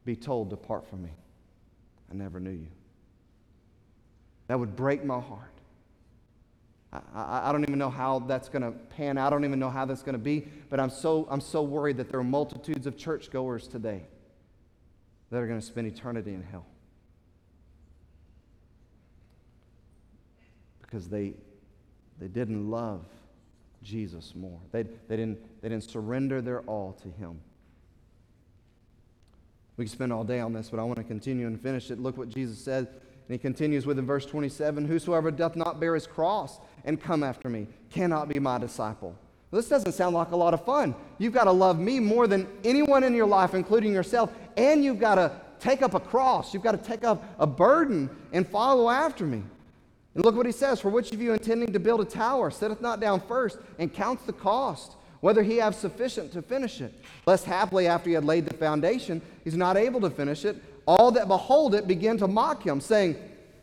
[0.05, 1.11] be told, Depart from me.
[2.11, 2.67] I never knew you.
[4.49, 5.53] That would break my heart.
[6.93, 9.29] I, I, I don't even know how that's going to pan out.
[9.29, 10.49] I don't even know how that's going to be.
[10.71, 14.03] But I'm so, I'm so worried that there are multitudes of churchgoers today
[15.31, 16.67] that are going to spend eternity in hell.
[20.83, 21.35] Because they,
[22.19, 23.05] they didn't love
[23.83, 24.59] Jesus more.
[24.73, 27.41] They, they, didn't, they didn't surrender their all to Him.
[29.77, 32.01] We can spend all day on this, but I want to continue and finish it.
[32.01, 32.89] Look what Jesus said.
[33.29, 37.23] And he continues with in verse 27 Whosoever doth not bear his cross and come
[37.23, 39.15] after me cannot be my disciple.
[39.51, 40.95] Well, this doesn't sound like a lot of fun.
[41.19, 44.99] You've got to love me more than anyone in your life, including yourself, and you've
[44.99, 46.53] got to take up a cross.
[46.53, 49.43] You've got to take up a burden and follow after me.
[50.19, 52.81] And look what he says For which of you intending to build a tower setteth
[52.81, 56.93] not down first and counts the cost, whether he have sufficient to finish it?
[57.25, 60.57] Lest happily after he had laid the foundation, he's not able to finish it.
[60.87, 63.15] All that behold it begin to mock him, saying,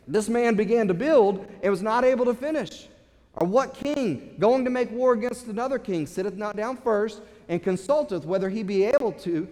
[0.08, 2.88] This man began to build and was not able to finish.
[3.34, 7.62] Or what king, going to make war against another king, sitteth not down first and
[7.62, 9.46] consulteth whether he be able to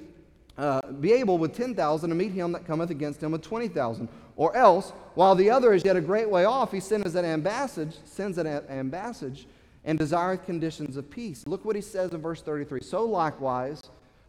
[0.57, 4.09] uh, be able with 10,000 to meet him that cometh against him with 20,000?
[4.37, 7.94] Or else, while the other is yet a great way off, he sends an ambassage,
[8.05, 9.44] sends an ambassage,
[9.85, 11.47] and desireth conditions of peace.
[11.47, 12.81] Look what he says in verse 33.
[12.83, 13.83] So likewise,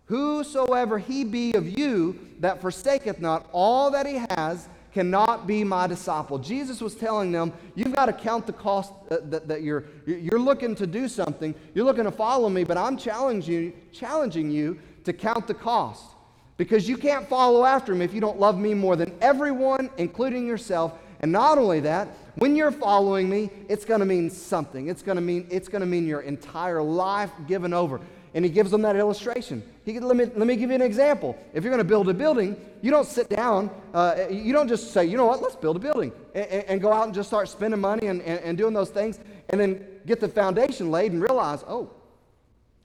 [0.06, 5.88] whosoever he be of you that forsaketh not all that he has cannot be my
[5.88, 6.38] disciple.
[6.40, 10.74] Jesus was telling them, you've got to count the cost that, that, you're, you're looking
[10.76, 11.54] to do something.
[11.74, 16.15] You're looking to follow me, but I'm challenging you, challenging you to count the cost.
[16.58, 20.48] Because you can't follow after him if you don't love me more than everyone, including
[20.48, 20.94] yourself.
[21.20, 24.88] And not only that, when you're following me, it's going to mean something.
[24.88, 28.00] It's going to mean it's going to mean your entire life given over
[28.36, 29.64] and he gives them that illustration.
[29.86, 31.38] He, let, me, let me give you an example.
[31.54, 34.92] If you're going to build a building, you don't sit down, uh, you don't just
[34.92, 37.48] say, you know what, let's build a building, and, and go out and just start
[37.48, 41.22] spending money and, and, and, doing those things, and then get the foundation laid and
[41.22, 41.90] realize, oh,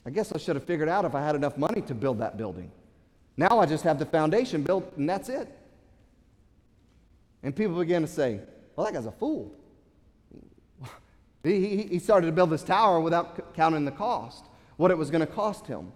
[0.07, 2.37] I guess I should have figured out if I had enough money to build that
[2.39, 2.71] building.
[3.37, 5.49] Now I just have the foundation built, and that's it.
[7.43, 8.41] And people begin to say,
[8.77, 9.55] well, that guy's a fool.
[11.43, 14.45] he, he started to build this tower without counting the cost
[14.77, 15.93] what it was going to cost him.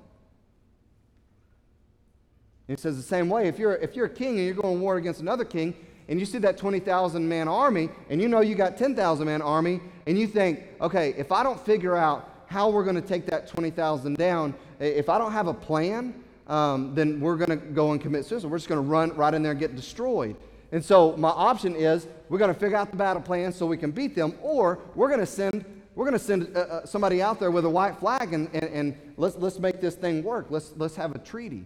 [2.69, 4.81] he says the same way if you're, if you're a king and you're going to
[4.81, 5.75] war against another king,
[6.09, 9.81] and you see that 20,000 man army, and you know you got 10,000 man army,
[10.07, 13.49] and you think, okay, if I don't figure out how we're going to take that
[13.49, 18.01] 20,000 down, if I don't have a plan, um, then we're going to go and
[18.01, 18.51] commit suicide.
[18.51, 20.37] We're just going to run right in there and get destroyed.
[20.73, 23.77] And so my option is we're going to figure out the battle plan so we
[23.77, 27.23] can beat them, or we're going to send we're going to send uh, uh, somebody
[27.23, 30.47] out there with a white flag and, and, and let's, let's make this thing work.
[30.51, 31.65] Let's, let's have a treaty.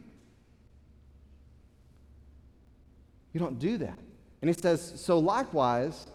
[3.33, 3.99] You don't do that.
[4.43, 6.07] And he says, so likewise,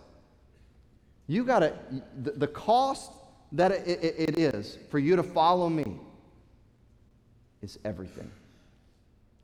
[1.28, 1.73] you got to,
[2.21, 3.12] the, the, cost
[3.54, 5.99] that it, it, it is for you to follow me
[7.62, 8.30] is everything.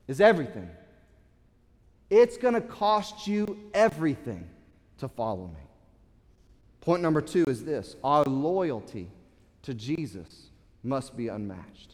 [0.09, 0.67] Is everything.
[2.09, 4.49] It's going to cost you everything
[4.97, 5.61] to follow me.
[6.81, 9.11] Point number two is this our loyalty
[9.61, 10.49] to Jesus
[10.81, 11.93] must be unmatched.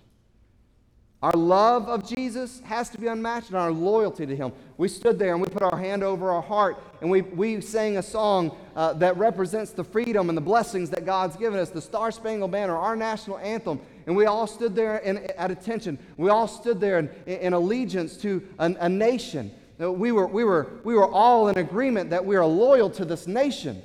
[1.26, 4.52] Our love of Jesus has to be unmatched, and our loyalty to Him.
[4.78, 7.98] We stood there and we put our hand over our heart and we, we sang
[7.98, 11.82] a song uh, that represents the freedom and the blessings that God's given us the
[11.82, 13.82] Star Spangled Banner, our national anthem.
[14.06, 15.98] And we all stood there in, at attention.
[16.16, 19.50] We all stood there in, in allegiance to a, a nation.
[19.80, 23.26] We were, we, were, we were all in agreement that we are loyal to this
[23.26, 23.82] nation.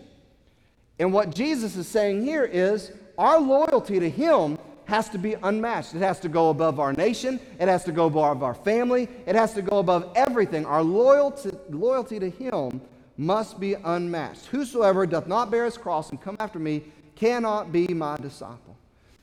[0.98, 4.58] And what Jesus is saying here is our loyalty to Him
[4.90, 5.94] has to be unmatched.
[5.94, 9.34] It has to go above our nation, it has to go above our family, it
[9.34, 10.66] has to go above everything.
[10.66, 12.80] Our loyalty, loyalty to Him
[13.16, 14.46] must be unmatched.
[14.46, 16.82] Whosoever doth not bear his cross and come after me
[17.16, 18.76] cannot be my disciple.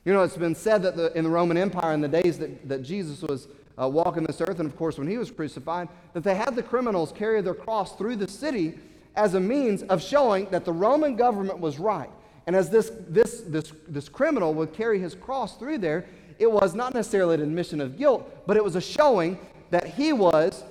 [0.04, 2.68] You know, it's been said that the, in the Roman Empire, in the days that,
[2.68, 6.22] that Jesus was uh, walking this earth, and of course when he was crucified, that
[6.22, 8.78] they had the criminals carry their cross through the city
[9.16, 12.10] as a means of showing that the Roman government was right.
[12.48, 16.06] And as this, this, this, this criminal would carry his cross through there,
[16.38, 19.38] it was not necessarily an admission of guilt, but it was a showing
[19.68, 20.64] that he was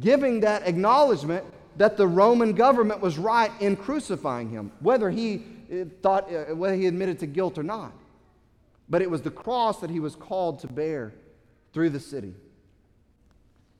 [0.00, 1.44] giving that acknowledgement
[1.76, 6.76] that the Roman government was right in crucifying him, whether he uh, thought, uh, whether
[6.76, 7.92] he admitted to guilt or not.
[8.88, 11.12] But it was the cross that he was called to bear
[11.74, 12.32] through the city.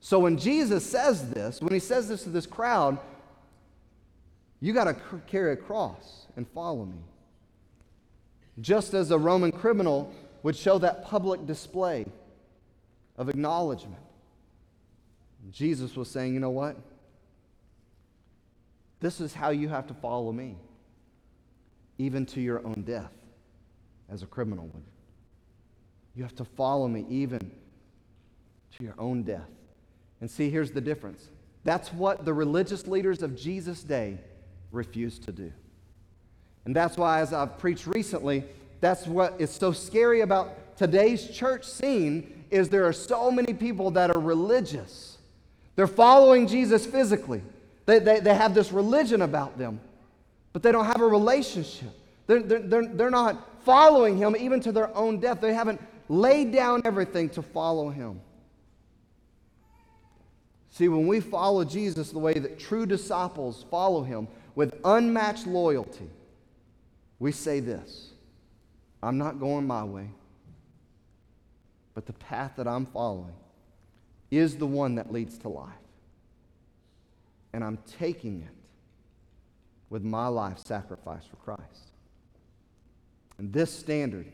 [0.01, 2.99] So when Jesus says this, when he says this to this crowd,
[4.61, 6.99] you got to carry a cross and follow me.
[8.61, 12.05] Just as a Roman criminal would show that public display
[13.17, 14.03] of acknowledgement.
[15.51, 16.77] Jesus was saying, you know what?
[19.01, 20.57] This is how you have to follow me.
[21.99, 23.13] even to your own death,
[24.11, 24.83] as a criminal would.
[26.15, 27.39] You have to follow me even
[28.77, 29.49] to your own death.
[30.21, 31.29] And see, here's the difference.
[31.65, 34.19] That's what the religious leaders of Jesus' day
[34.73, 35.53] refused to do.
[36.65, 38.45] And that's why, as I've preached recently,
[38.81, 43.91] that's what is so scary about today's church scene is there are so many people
[43.93, 45.19] that are religious.
[45.75, 47.43] They're following Jesus physically.
[47.87, 49.81] They, they, they have this religion about them,
[50.53, 51.91] but they don't have a relationship.
[52.27, 55.41] They're, they're, they're, they're not following him even to their own death.
[55.41, 58.21] They haven't laid down everything to follow him.
[60.71, 66.09] See, when we follow Jesus the way that true disciples follow him with unmatched loyalty,
[67.23, 68.11] we say this
[69.01, 70.11] I'm not going my way,
[71.95, 73.37] but the path that I'm following
[74.33, 75.71] is the one that leads to life.
[77.53, 78.55] And I'm taking it
[79.89, 81.93] with my life sacrificed for Christ.
[83.39, 84.27] And this standard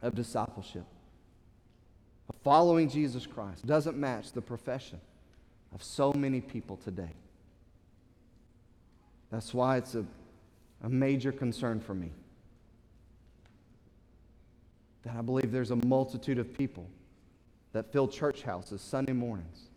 [0.00, 0.86] of discipleship,
[2.30, 5.00] of following Jesus Christ, doesn't match the profession
[5.74, 7.12] of so many people today.
[9.30, 10.06] That's why it's a,
[10.84, 12.12] a major concern for me.
[15.02, 16.86] That I believe there's a multitude of people
[17.72, 19.70] that fill church houses Sunday mornings.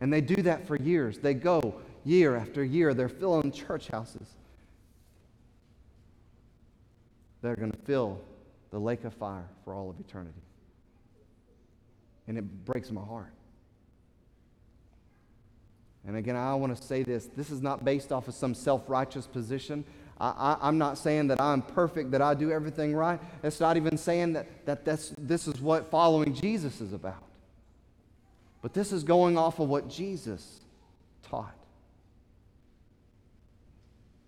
[0.00, 1.18] And they do that for years.
[1.18, 4.28] They go year after year, they're filling church houses.
[7.42, 8.20] They're going to fill
[8.70, 10.40] the lake of fire for all of eternity.
[12.26, 13.32] And it breaks my heart.
[16.06, 18.88] And again, I want to say this this is not based off of some self
[18.88, 19.84] righteous position.
[20.32, 23.20] I, am not saying that I'm perfect, that I do everything right.
[23.42, 27.22] It's not even saying that, that that's, this is what following Jesus is about.
[28.62, 30.60] But this is going off of what Jesus
[31.28, 31.54] taught.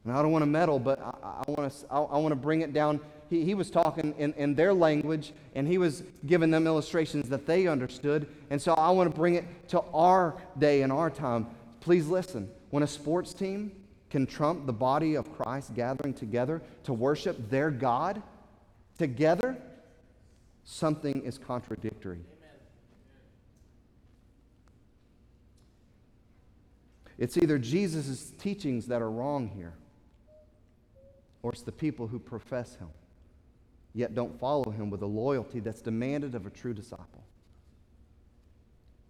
[0.05, 2.37] And I don't want to meddle, but I, I want to I, I want to
[2.37, 3.01] bring it down.
[3.29, 7.47] He, he was talking in, in their language, and he was giving them illustrations that
[7.47, 8.29] they understood.
[8.51, 11.47] And so I want to bring it to our day and our time.
[11.81, 12.49] Please listen.
[12.71, 13.73] When a sports team
[14.11, 18.23] can trump the body of Christ gathering together to worship their God
[18.99, 19.57] together,
[20.65, 22.19] something is contradictory.
[22.19, 22.57] Amen.
[27.19, 29.75] It's either Jesus' teachings that are wrong here,
[31.43, 32.89] or it's the people who profess him,
[33.95, 37.25] yet don't follow him with a loyalty that's demanded of a true disciple.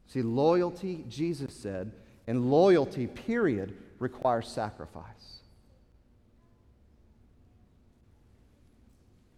[0.06, 1.92] See, loyalty, Jesus said,
[2.26, 5.04] and loyalty, period, requires sacrifice.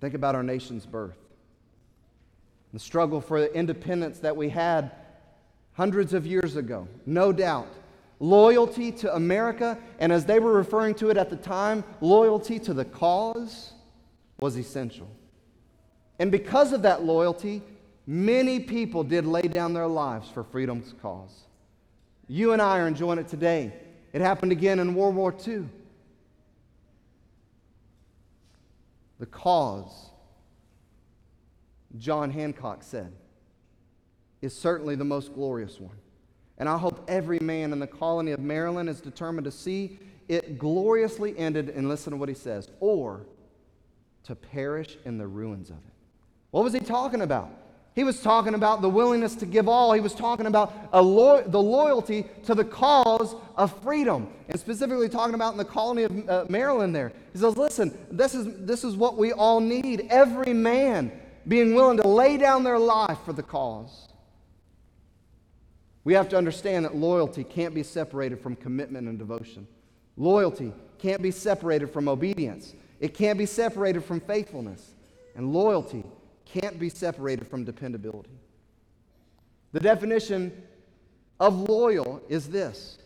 [0.00, 1.18] Think about our nation's birth.
[2.72, 4.90] The struggle for the independence that we had
[5.72, 7.68] hundreds of years ago, no doubt.
[8.20, 12.74] Loyalty to America, and as they were referring to it at the time, loyalty to
[12.74, 13.72] the cause
[14.40, 15.08] was essential.
[16.18, 17.62] And because of that loyalty,
[18.06, 21.44] many people did lay down their lives for freedom's cause.
[22.26, 23.72] You and I are enjoying it today.
[24.12, 25.64] It happened again in World War II.
[29.18, 30.10] The cause,
[31.98, 33.12] John Hancock said,
[34.40, 35.96] is certainly the most glorious one.
[36.58, 39.98] And I hope every man in the colony of Maryland is determined to see
[40.28, 43.24] it gloriously ended, and listen to what he says, or
[44.24, 45.94] to perish in the ruins of it.
[46.50, 47.50] What was he talking about?
[47.98, 49.92] He was talking about the willingness to give all.
[49.92, 55.34] He was talking about lo- the loyalty to the cause of freedom, and specifically talking
[55.34, 57.10] about in the colony of uh, Maryland there.
[57.32, 60.06] He says, Listen, this is, this is what we all need.
[60.10, 61.10] Every man
[61.48, 64.06] being willing to lay down their life for the cause.
[66.04, 69.66] We have to understand that loyalty can't be separated from commitment and devotion.
[70.16, 74.94] Loyalty can't be separated from obedience, it can't be separated from faithfulness.
[75.34, 76.04] And loyalty
[76.52, 78.30] can't be separated from dependability.
[79.72, 80.52] The definition
[81.40, 82.98] of loyal is this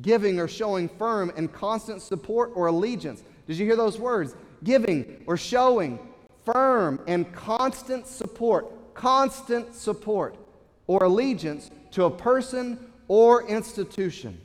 [0.00, 3.22] giving or showing firm and constant support or allegiance.
[3.46, 4.34] Did you hear those words?
[4.64, 5.98] Giving or showing
[6.44, 10.36] firm and constant support, constant support
[10.86, 12.78] or allegiance to a person
[13.08, 14.40] or institution.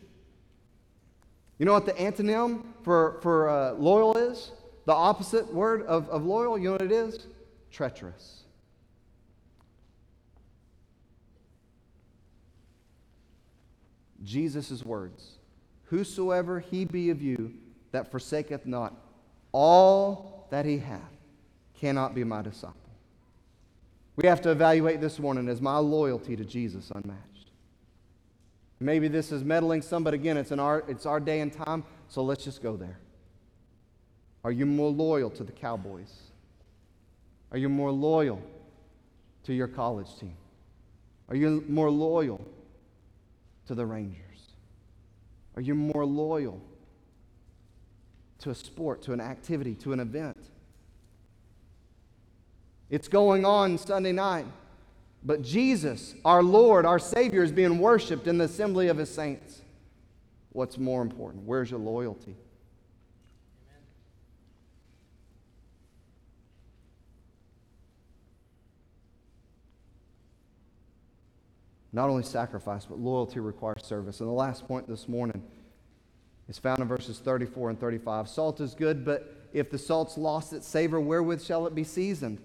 [1.60, 4.52] You know what the antonym for, for uh, loyal is?
[4.86, 7.26] The opposite word of, of loyal, you know what it is?
[7.72, 8.44] Treacherous.
[14.24, 15.38] Jesus' words
[15.86, 17.54] Whosoever he be of you
[17.92, 18.94] that forsaketh not
[19.54, 21.02] all that he hath
[21.80, 22.76] cannot be my disciple.
[24.18, 27.52] We have to evaluate this morning is my loyalty to Jesus unmatched?
[28.80, 32.22] Maybe this is meddling some, but again, it's, our, it's our day and time, so
[32.22, 33.00] let's just go there.
[34.44, 36.27] Are you more loyal to the Cowboys?
[37.52, 38.42] Are you more loyal
[39.44, 40.36] to your college team?
[41.30, 42.46] Are you more loyal
[43.68, 44.22] to the Rangers?
[45.56, 46.62] Are you more loyal
[48.40, 50.38] to a sport, to an activity, to an event?
[52.90, 54.46] It's going on Sunday night,
[55.24, 59.62] but Jesus, our Lord, our Savior, is being worshiped in the assembly of His saints.
[60.52, 61.44] What's more important?
[61.44, 62.36] Where's your loyalty?
[71.98, 74.20] Not only sacrifice, but loyalty requires service.
[74.20, 75.42] And the last point this morning
[76.48, 78.30] is found in verses 34 and 35.
[78.30, 82.38] Salt is good, but if the salt's lost its savor, wherewith shall it be seasoned?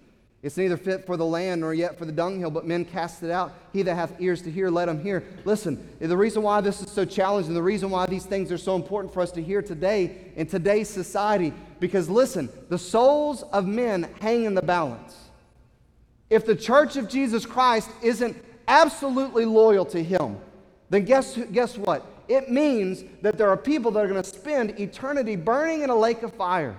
[0.43, 3.31] It's neither fit for the land nor yet for the dunghill, but men cast it
[3.31, 3.53] out.
[3.75, 5.23] He that hath ears to hear, let him hear.
[5.45, 8.75] Listen, the reason why this is so challenging, the reason why these things are so
[8.75, 14.09] important for us to hear today in today's society, because listen, the souls of men
[14.23, 15.15] hang in the balance.
[16.31, 18.35] If the church of Jesus Christ isn't
[18.69, 20.39] absolutely loyal to Him,
[20.91, 22.07] then guess, guess what?
[22.29, 25.97] It means that there are people that are going to spend eternity burning in a
[25.97, 26.77] lake of fire.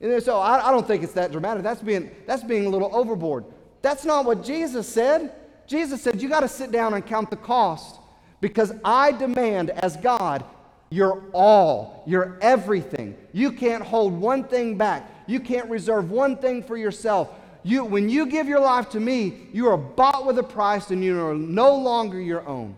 [0.00, 1.62] And so I, I don't think it's that dramatic.
[1.62, 3.44] That's being, that's being a little overboard.
[3.82, 5.34] That's not what Jesus said.
[5.66, 8.00] Jesus said, You got to sit down and count the cost
[8.40, 10.44] because I demand, as God,
[10.90, 13.16] your all, your everything.
[13.32, 17.30] You can't hold one thing back, you can't reserve one thing for yourself.
[17.66, 21.02] You, when you give your life to me, you are bought with a price and
[21.02, 22.76] you are no longer your own.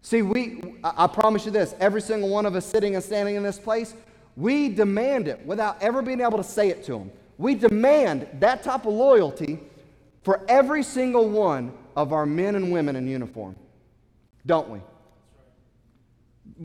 [0.00, 3.42] See, we, I promise you this every single one of us sitting and standing in
[3.42, 3.92] this place,
[4.34, 7.10] we demand it without ever being able to say it to them.
[7.36, 9.60] We demand that type of loyalty
[10.22, 13.56] for every single one of our men and women in uniform,
[14.46, 14.80] don't we?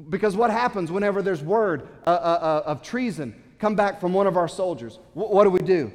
[0.09, 4.27] Because what happens whenever there's word uh, uh, uh, of treason come back from one
[4.27, 5.91] of our soldiers, what, what do we do?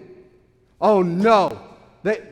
[0.81, 1.59] Oh no,
[2.03, 2.23] they,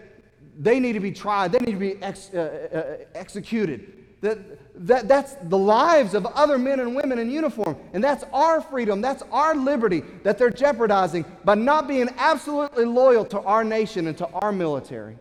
[0.59, 3.99] they need to be tried, they need to be ex, uh, uh, executed.
[4.21, 7.77] That, that, that's the lives of other men and women in uniform.
[7.93, 13.25] And that's our freedom, that's our liberty that they're jeopardizing by not being absolutely loyal
[13.27, 15.19] to our nation and to our military.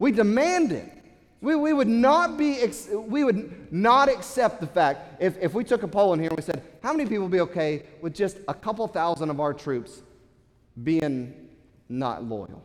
[0.00, 0.92] We demand it.
[1.40, 2.64] We, we, would not be,
[2.94, 6.36] we would not accept the fact if, if we took a poll in here and
[6.36, 9.52] we said, how many people would be okay with just a couple thousand of our
[9.52, 10.02] troops
[10.82, 11.48] being
[11.88, 12.64] not loyal,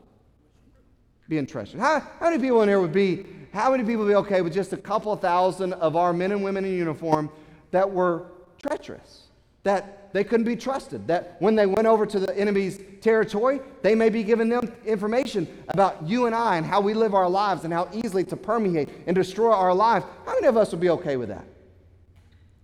[1.27, 1.81] being treacherous?
[1.81, 4.53] How, how many people in here would be, how many people would be okay with
[4.53, 7.29] just a couple thousand of our men and women in uniform
[7.71, 8.27] that were
[8.61, 9.27] treacherous?
[9.63, 11.07] that they couldn't be trusted.
[11.07, 15.47] That when they went over to the enemy's territory, they may be giving them information
[15.69, 18.89] about you and I and how we live our lives and how easily to permeate
[19.07, 20.05] and destroy our lives.
[20.25, 21.45] How many of us would be okay with that?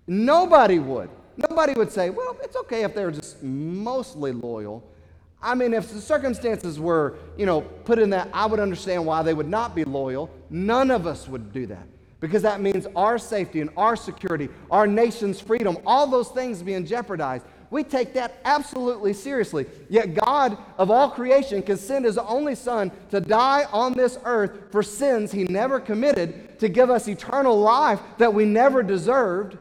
[0.08, 1.10] Nobody would.
[1.50, 4.84] Nobody would say, well, it's okay if they're just mostly loyal.
[5.42, 9.22] I mean, if the circumstances were, you know, put in that, I would understand why
[9.22, 10.32] they would not be loyal.
[10.50, 11.88] None of us would do that
[12.20, 16.86] because that means our safety and our security, our nation's freedom, all those things being
[16.86, 17.46] jeopardized.
[17.70, 19.66] We take that absolutely seriously.
[19.90, 24.72] Yet God of all creation can send his only son to die on this earth
[24.72, 29.58] for sins he never committed to give us eternal life that we never deserved.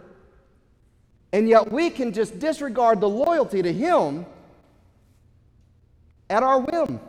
[1.32, 4.24] And yet we can just disregard the loyalty to him
[6.30, 7.00] at our whim.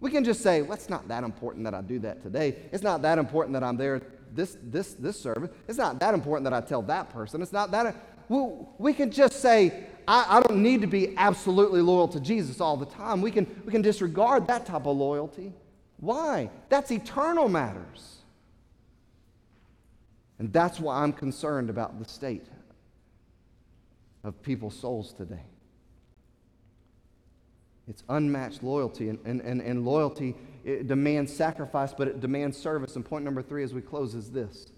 [0.00, 2.56] We can just say, well, it's not that important that I do that today.
[2.72, 4.02] It's not that important that I'm there
[4.34, 5.50] this, this, this service.
[5.68, 7.40] It's not that important that I tell that person.
[7.42, 7.96] It's not that.
[8.28, 8.46] We,
[8.78, 12.76] we can just say, I, I don't need to be absolutely loyal to Jesus all
[12.76, 13.22] the time.
[13.22, 15.52] We can, we can disregard that type of loyalty.
[15.98, 16.50] Why?
[16.68, 18.16] That's eternal matters.
[20.38, 22.46] And that's why I'm concerned about the state
[24.24, 25.44] of people's souls today.
[27.88, 32.96] It's unmatched loyalty, and, and, and, and loyalty demands sacrifice, but it demands service.
[32.96, 34.68] And point number three as we close is this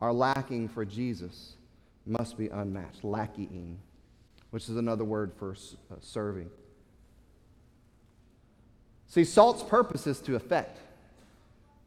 [0.00, 1.54] our lacking for Jesus
[2.06, 3.02] must be unmatched.
[3.02, 3.78] Lackeying,
[4.50, 6.50] which is another word for uh, serving.
[9.06, 10.78] See, salt's purpose is to affect.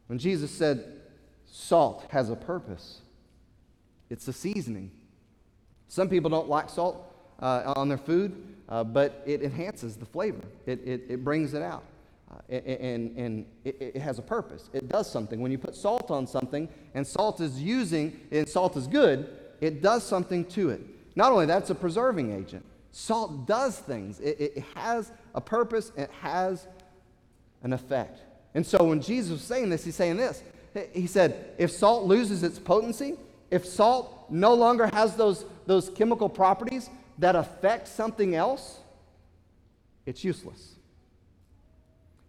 [0.08, 1.02] When Jesus said
[1.46, 3.02] salt has a purpose,
[4.10, 4.92] it's a seasoning.
[5.90, 8.36] Some people don't like salt uh, on their food,
[8.70, 11.84] uh, but it enhances the flavor, it, it, it brings it out.
[12.30, 14.70] Uh, and, and it, it, has a purpose.
[14.74, 15.40] It does something.
[15.40, 19.30] When you put salt on something, and salt is using, and salt is good,
[19.62, 20.82] it does something to it.
[21.16, 22.66] Not only that, it's a preserving agent.
[22.92, 24.20] Salt does things.
[24.20, 25.94] It, it has a purpose.
[25.96, 26.68] It has
[27.64, 28.20] an effect.
[28.54, 30.44] And so when Jesus was saying this, he's saying this.
[30.94, 33.16] He said, if salt loses its potency,
[33.52, 38.80] if salt no longer has those, those chemical properties that affects something else,
[40.06, 40.76] it's useless.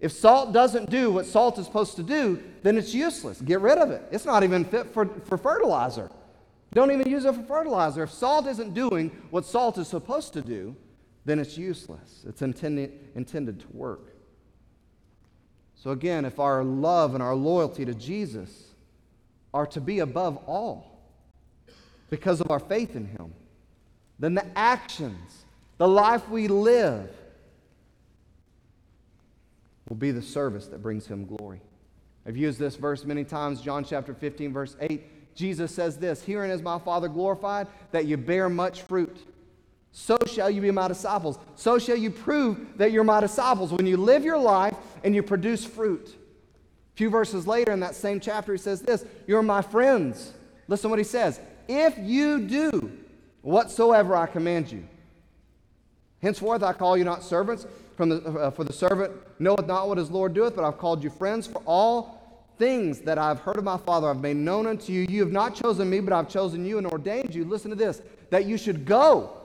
[0.01, 3.41] If salt doesn't do what salt is supposed to do, then it's useless.
[3.41, 4.03] Get rid of it.
[4.13, 6.11] It's not even fit for, for fertilizer.
[6.73, 8.05] Don't even use it for fertilizer.
[8.05, 10.77] If salt isn't doing what salt is supposed to do,
[11.25, 12.25] then it's useless.
[12.27, 14.15] It's intended, intended to work.
[15.75, 18.69] So, again, if our love and our loyalty to Jesus
[19.55, 21.01] are to be above all
[22.11, 23.33] because of our faith in Him,
[24.19, 25.45] then the actions,
[25.79, 27.11] the life we live,
[29.89, 31.61] will be the service that brings Him glory.
[32.27, 35.35] I've used this verse many times, John chapter 15, verse 8.
[35.35, 39.17] Jesus says this Herein is my Father glorified, that you bear much fruit.
[39.93, 41.39] So shall you be my disciples.
[41.57, 45.23] So shall you prove that you're my disciples when you live your life and you
[45.23, 46.09] produce fruit.
[46.09, 50.33] A few verses later in that same chapter, he says this You're my friends.
[50.67, 51.41] Listen what he says.
[51.69, 52.98] If you do
[53.43, 54.87] whatsoever I command you,
[56.23, 57.67] henceforth I call you not servants,
[57.97, 61.03] from the, uh, for the servant knoweth not what his Lord doeth, but I've called
[61.03, 64.93] you friends, for all things that I've heard of my Father I've made known unto
[64.93, 65.07] you.
[65.09, 67.45] You have not chosen me, but I've chosen you and ordained you.
[67.45, 69.37] Listen to this that you should go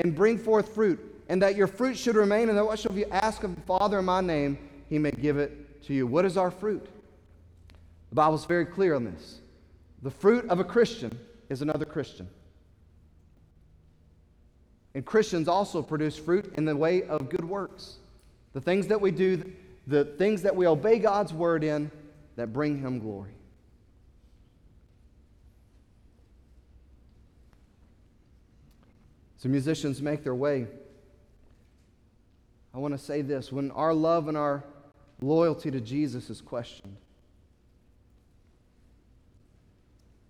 [0.00, 3.06] and bring forth fruit, and that your fruit should remain, and that what shall you
[3.10, 6.06] ask of the Father in my name, he may give it to you.
[6.06, 6.84] What is our fruit?
[8.08, 9.40] The Bible's very clear on this.
[10.02, 11.16] The fruit of a Christian
[11.48, 12.28] is another Christian.
[14.94, 17.96] And Christians also produce fruit in the way of good works.
[18.52, 19.52] The things that we do,
[19.86, 21.90] the things that we obey God's word in
[22.36, 23.32] that bring him glory.
[29.38, 30.66] So musicians make their way.
[32.72, 34.64] I want to say this when our love and our
[35.20, 36.96] loyalty to Jesus is questioned,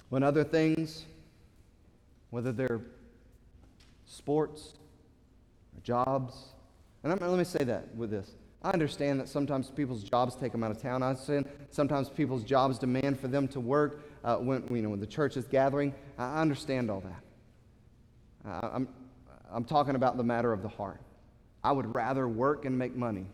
[0.09, 1.05] when other things,
[2.31, 2.81] whether they're
[4.07, 4.75] sports,
[5.77, 6.35] or jobs.
[7.03, 8.31] And I'm, let me say that with this.
[8.63, 11.03] I understand that sometimes people's jobs take them out of town.
[11.03, 15.01] I understand sometimes people's jobs demand for them to work uh, when, you know, when
[15.01, 15.95] the church is gathering.
[16.19, 17.23] I understand all that.
[18.47, 18.89] I'm,
[19.51, 21.01] I'm talking about the matter of the heart.
[21.63, 23.27] I would rather work and make money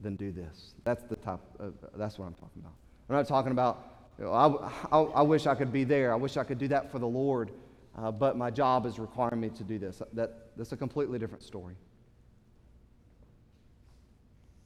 [0.00, 0.74] than do this.
[0.84, 1.40] That's the top.
[1.58, 2.72] Uh, that's what I'm talking about.
[3.08, 3.90] I'm not talking about.
[4.18, 6.12] You know, I, I, I wish I could be there.
[6.12, 7.50] I wish I could do that for the Lord
[7.96, 10.02] uh, but my job is requiring me to do this.
[10.12, 11.76] That, that's a completely different story.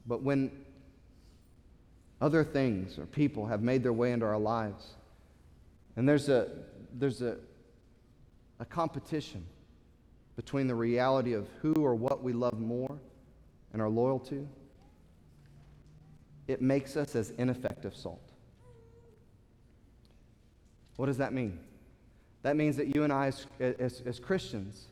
[0.07, 0.51] But when
[2.21, 4.95] other things or people have made their way into our lives,
[5.95, 6.49] and there's a,
[6.93, 7.37] there's a,
[8.59, 9.45] a competition
[10.35, 12.97] between the reality of who or what we love more
[13.73, 14.47] and are loyal to,
[16.47, 18.31] it makes us as ineffective salt.
[20.95, 21.59] What does that mean?
[22.41, 24.87] That means that you and I, as, as, as Christians,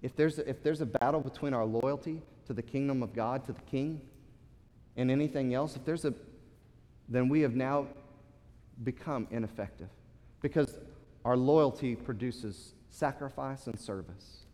[0.00, 3.52] if there's, if there's a battle between our loyalty to the kingdom of God, to
[3.52, 4.00] the king,
[4.96, 6.14] and anything else, if there's a,
[7.08, 7.86] then we have now
[8.84, 9.88] become ineffective
[10.40, 10.78] because
[11.24, 14.44] our loyalty produces sacrifice and service.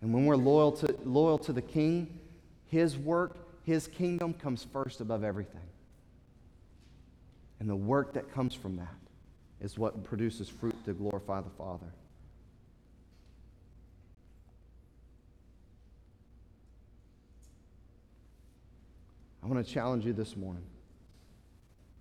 [0.00, 2.18] And when we're loyal to, loyal to the king,
[2.66, 5.60] his work, his kingdom comes first above everything.
[7.60, 8.94] And the work that comes from that
[9.60, 11.86] is what produces fruit to glorify the Father.
[19.42, 20.64] I want to challenge you this morning.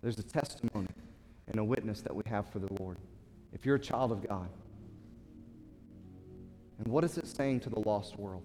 [0.01, 0.89] There's a testimony
[1.47, 2.97] and a witness that we have for the Lord.
[3.53, 4.49] If you're a child of God,
[6.79, 8.43] and what is it saying to the lost world?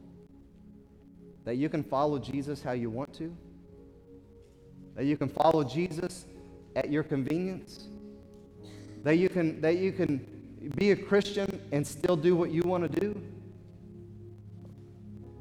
[1.45, 3.35] That you can follow Jesus how you want to?
[4.95, 6.27] That you can follow Jesus
[6.77, 7.89] at your convenience?
[9.03, 10.25] That you can, that you can
[10.77, 13.21] be a Christian and still do what you want to do?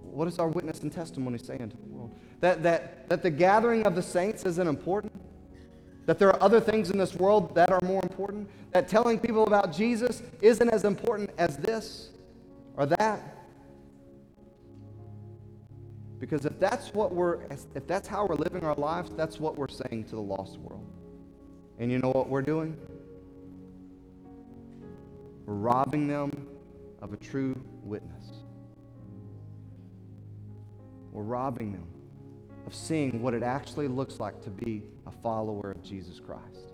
[0.01, 2.16] What is our witness and testimony saying to the world?
[2.41, 5.14] That, that, that the gathering of the saints isn't important?
[6.05, 8.49] That there are other things in this world that are more important?
[8.72, 12.09] That telling people about Jesus isn't as important as this
[12.76, 13.38] or that?
[16.20, 17.39] Because if that's what we're
[17.76, 20.86] if that's how we're living our lives, that's what we're saying to the lost world.
[21.80, 22.78] And you know what we're doing?
[25.45, 26.31] We're robbing them
[27.01, 28.25] of a true witness.
[31.11, 31.87] We're robbing them
[32.65, 36.73] of seeing what it actually looks like to be a follower of Jesus Christ.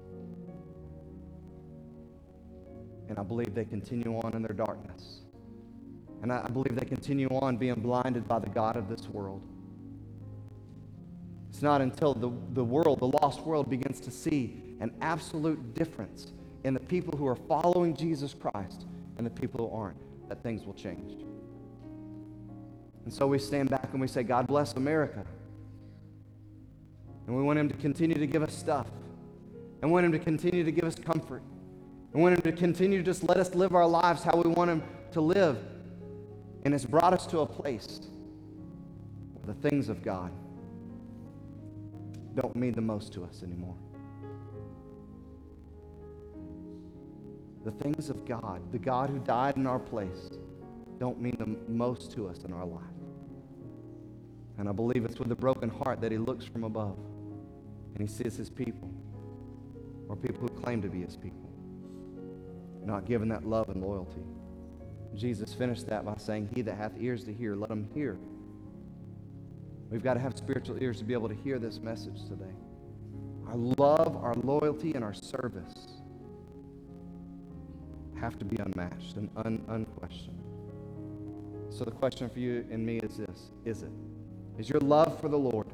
[3.09, 5.21] And I believe they continue on in their darkness.
[6.21, 9.41] And I believe they continue on being blinded by the God of this world.
[11.49, 16.33] It's not until the, the world, the lost world, begins to see an absolute difference
[16.67, 18.85] in the people who are following Jesus Christ
[19.17, 19.97] and the people who aren't,
[20.27, 21.23] that things will change.
[23.05, 25.23] And so we stand back and we say, God bless America.
[27.25, 28.87] And we want Him to continue to give us stuff.
[29.81, 31.41] And want Him to continue to give us comfort.
[32.11, 34.69] And want Him to continue to just let us live our lives how we want
[34.69, 35.57] Him to live.
[36.65, 38.01] And it's brought us to a place
[39.35, 40.33] where the things of God
[42.35, 43.75] don't mean the most to us anymore.
[47.67, 50.29] The things of God, the God who died in our place,
[51.01, 52.81] don't mean the most to us in our life.
[54.57, 56.97] And I believe it's with a broken heart that He looks from above
[57.93, 58.89] and He sees His people,
[60.07, 61.49] or people who claim to be His people,
[62.85, 64.23] not given that love and loyalty.
[65.13, 68.17] Jesus finished that by saying, He that hath ears to hear, let him hear.
[69.89, 72.55] We've got to have spiritual ears to be able to hear this message today.
[73.45, 75.96] Our love, our loyalty, and our service
[78.27, 80.37] have to be unmatched and un- unquestioned.
[81.69, 83.91] So the question for you and me is this Is it?
[84.57, 85.67] Is your love for the Lord,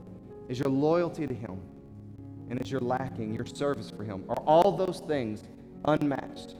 [0.49, 1.60] is your loyalty to Him,
[2.51, 5.43] and is your lacking, your service for Him, are all those things
[5.86, 6.56] unmatched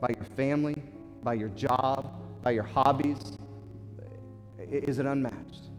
[0.00, 0.80] by your family,
[1.24, 3.36] by your job, by your hobbies?
[4.60, 5.70] Is it unmatched?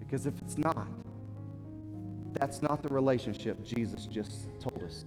[0.00, 0.88] Because if it's not,
[2.32, 5.04] that's not the relationship Jesus just told us.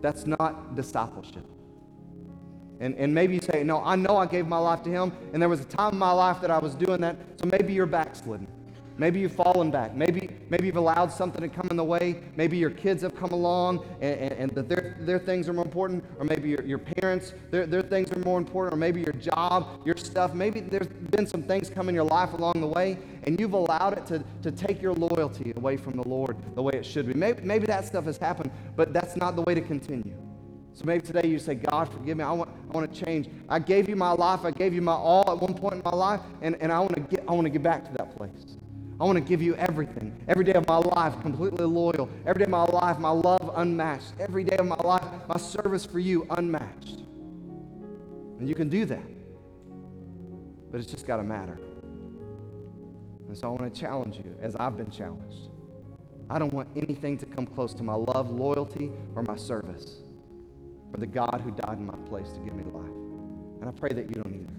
[0.00, 1.44] That's not discipleship.
[2.80, 5.40] And, and maybe you say, No, I know I gave my life to Him, and
[5.40, 7.86] there was a time in my life that I was doing that, so maybe you're
[7.86, 8.46] backslidden.
[8.98, 9.94] Maybe you've fallen back.
[9.94, 12.22] Maybe, maybe you've allowed something to come in the way.
[12.36, 15.64] Maybe your kids have come along and, and, and that their, their things are more
[15.64, 16.04] important.
[16.18, 18.74] Or maybe your, your parents, their, their things are more important.
[18.74, 20.34] Or maybe your job, your stuff.
[20.34, 23.96] Maybe there's been some things come in your life along the way and you've allowed
[23.96, 27.14] it to, to take your loyalty away from the Lord the way it should be.
[27.14, 30.14] Maybe, maybe that stuff has happened, but that's not the way to continue.
[30.74, 32.24] So maybe today you say, God, forgive me.
[32.24, 33.28] I want, I want to change.
[33.48, 34.44] I gave you my life.
[34.44, 36.94] I gave you my all at one point in my life, and, and I, want
[36.94, 38.56] to get, I want to get back to that place.
[38.98, 40.16] I want to give you everything.
[40.28, 42.08] Every day of my life, completely loyal.
[42.24, 44.14] Every day of my life, my love unmatched.
[44.18, 47.00] Every day of my life, my service for you unmatched.
[48.38, 49.02] And you can do that.
[50.70, 51.58] But it's just got to matter.
[53.28, 55.50] And so I want to challenge you, as I've been challenged.
[56.30, 59.98] I don't want anything to come close to my love, loyalty, or my service
[60.92, 62.92] for the God who died in my place to give me life.
[63.60, 64.52] And I pray that you don't either.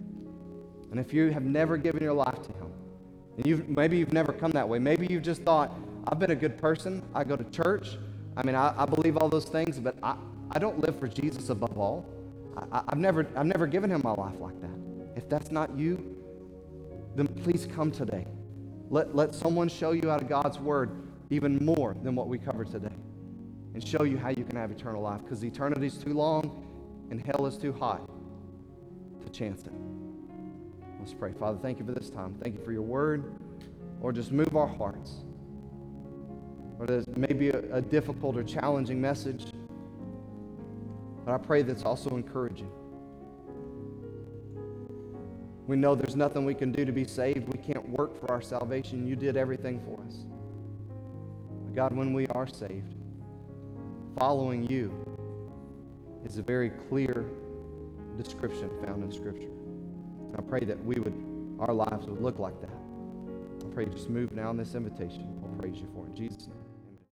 [0.92, 2.72] And if you have never given your life to Him,
[3.38, 4.80] and you've, maybe you've never come that way.
[4.80, 5.72] Maybe you've just thought,
[6.08, 7.04] I've been a good person.
[7.14, 7.98] I go to church.
[8.36, 10.16] I mean, I, I believe all those things, but I,
[10.52, 12.06] I don't live for Jesus above all.
[12.72, 14.70] I, I've, never, I've never given him my life like that.
[15.16, 16.16] If that's not you,
[17.16, 18.26] then please come today.
[18.90, 20.92] Let, let someone show you out of God's word
[21.30, 22.94] even more than what we covered today
[23.74, 26.66] and show you how you can have eternal life because eternity is too long
[27.10, 28.08] and hell is too hot
[29.24, 29.74] to chance it.
[31.00, 31.34] Let's pray.
[31.34, 32.36] Father, thank you for this time.
[32.42, 33.34] Thank you for your word.
[34.02, 35.24] Or just move our hearts.
[36.80, 39.46] Or there's maybe a, a difficult or challenging message.
[41.26, 42.70] But I pray that's also encouraging.
[45.68, 47.48] We know there's nothing we can do to be saved.
[47.48, 49.08] We can't work for our salvation.
[49.08, 50.26] You did everything for us.
[51.66, 52.96] But God, when we are saved,
[54.18, 54.92] following you
[56.24, 57.26] is a very clear
[58.18, 59.50] description found in Scripture.
[60.38, 61.14] I pray that we would,
[61.60, 62.78] our lives would look like that.
[63.66, 65.40] I pray you just move now in this invitation.
[65.44, 66.10] I'll praise you for it.
[66.10, 66.63] In Jesus' name.